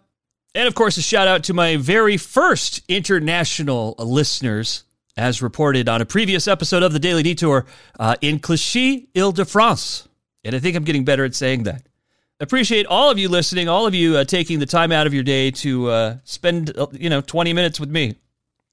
and 0.54 0.66
of 0.66 0.74
course, 0.74 0.96
a 0.96 1.02
shout 1.02 1.28
out 1.28 1.44
to 1.44 1.54
my 1.54 1.76
very 1.76 2.16
first 2.16 2.82
international 2.88 3.94
listeners, 3.98 4.84
as 5.16 5.42
reported 5.42 5.88
on 5.88 6.00
a 6.00 6.06
previous 6.06 6.48
episode 6.48 6.82
of 6.82 6.92
the 6.92 6.98
Daily 6.98 7.22
Detour 7.22 7.66
uh, 8.00 8.16
in 8.20 8.40
Clichy, 8.40 9.08
Ile 9.16 9.32
de 9.32 9.44
France. 9.44 10.08
And 10.42 10.56
I 10.56 10.58
think 10.58 10.74
I'm 10.76 10.84
getting 10.84 11.04
better 11.04 11.24
at 11.24 11.34
saying 11.34 11.64
that. 11.64 11.86
Appreciate 12.42 12.87
all 12.87 13.11
of 13.11 13.18
you 13.18 13.29
listening, 13.29 13.68
all 13.68 13.87
of 13.87 13.94
you 13.94 14.16
uh, 14.16 14.24
taking 14.24 14.61
the 14.61 14.66
time 14.66 14.92
out 14.92 15.07
of 15.07 15.12
your 15.12 15.22
day 15.22 15.50
to 15.50 15.90
uh, 15.90 16.16
spend, 16.24 16.76
uh, 16.76 16.87
you 16.92 17.11
know, 17.11 17.20
20 17.20 17.53
minutes 17.53 17.79
with 17.79 17.90
me. 17.90 18.16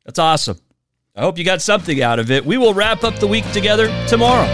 That's 0.05 0.19
awesome. 0.19 0.57
I 1.13 1.21
hope 1.21 1.37
you 1.37 1.43
got 1.43 1.61
something 1.61 2.01
out 2.01 2.17
of 2.17 2.31
it. 2.31 2.45
We 2.45 2.57
will 2.57 2.73
wrap 2.73 3.03
up 3.03 3.15
the 3.19 3.27
week 3.27 3.49
together 3.51 3.87
tomorrow. 4.07 4.47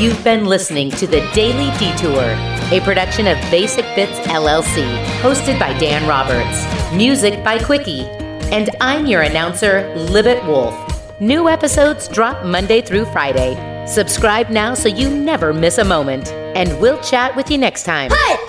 You've 0.00 0.22
been 0.24 0.46
listening 0.46 0.90
to 0.92 1.06
the 1.06 1.20
Daily 1.32 1.70
Detour, 1.78 2.34
a 2.76 2.80
production 2.84 3.28
of 3.28 3.38
Basic 3.52 3.84
Bits 3.94 4.18
LLC, 4.26 4.84
hosted 5.20 5.60
by 5.60 5.78
Dan 5.78 6.08
Roberts, 6.08 6.64
music 6.92 7.44
by 7.44 7.62
Quickie, 7.62 8.02
and 8.50 8.70
I'm 8.80 9.06
your 9.06 9.22
announcer, 9.22 9.94
Libet 10.10 10.44
Wolf. 10.44 10.74
New 11.20 11.48
episodes 11.48 12.08
drop 12.08 12.44
Monday 12.44 12.82
through 12.82 13.04
Friday. 13.06 13.54
Subscribe 13.86 14.50
now 14.50 14.74
so 14.74 14.88
you 14.88 15.08
never 15.08 15.52
miss 15.52 15.78
a 15.78 15.84
moment, 15.84 16.28
and 16.56 16.80
we'll 16.80 17.00
chat 17.00 17.36
with 17.36 17.48
you 17.48 17.58
next 17.58 17.84
time. 17.84 18.10
Hey! 18.10 18.45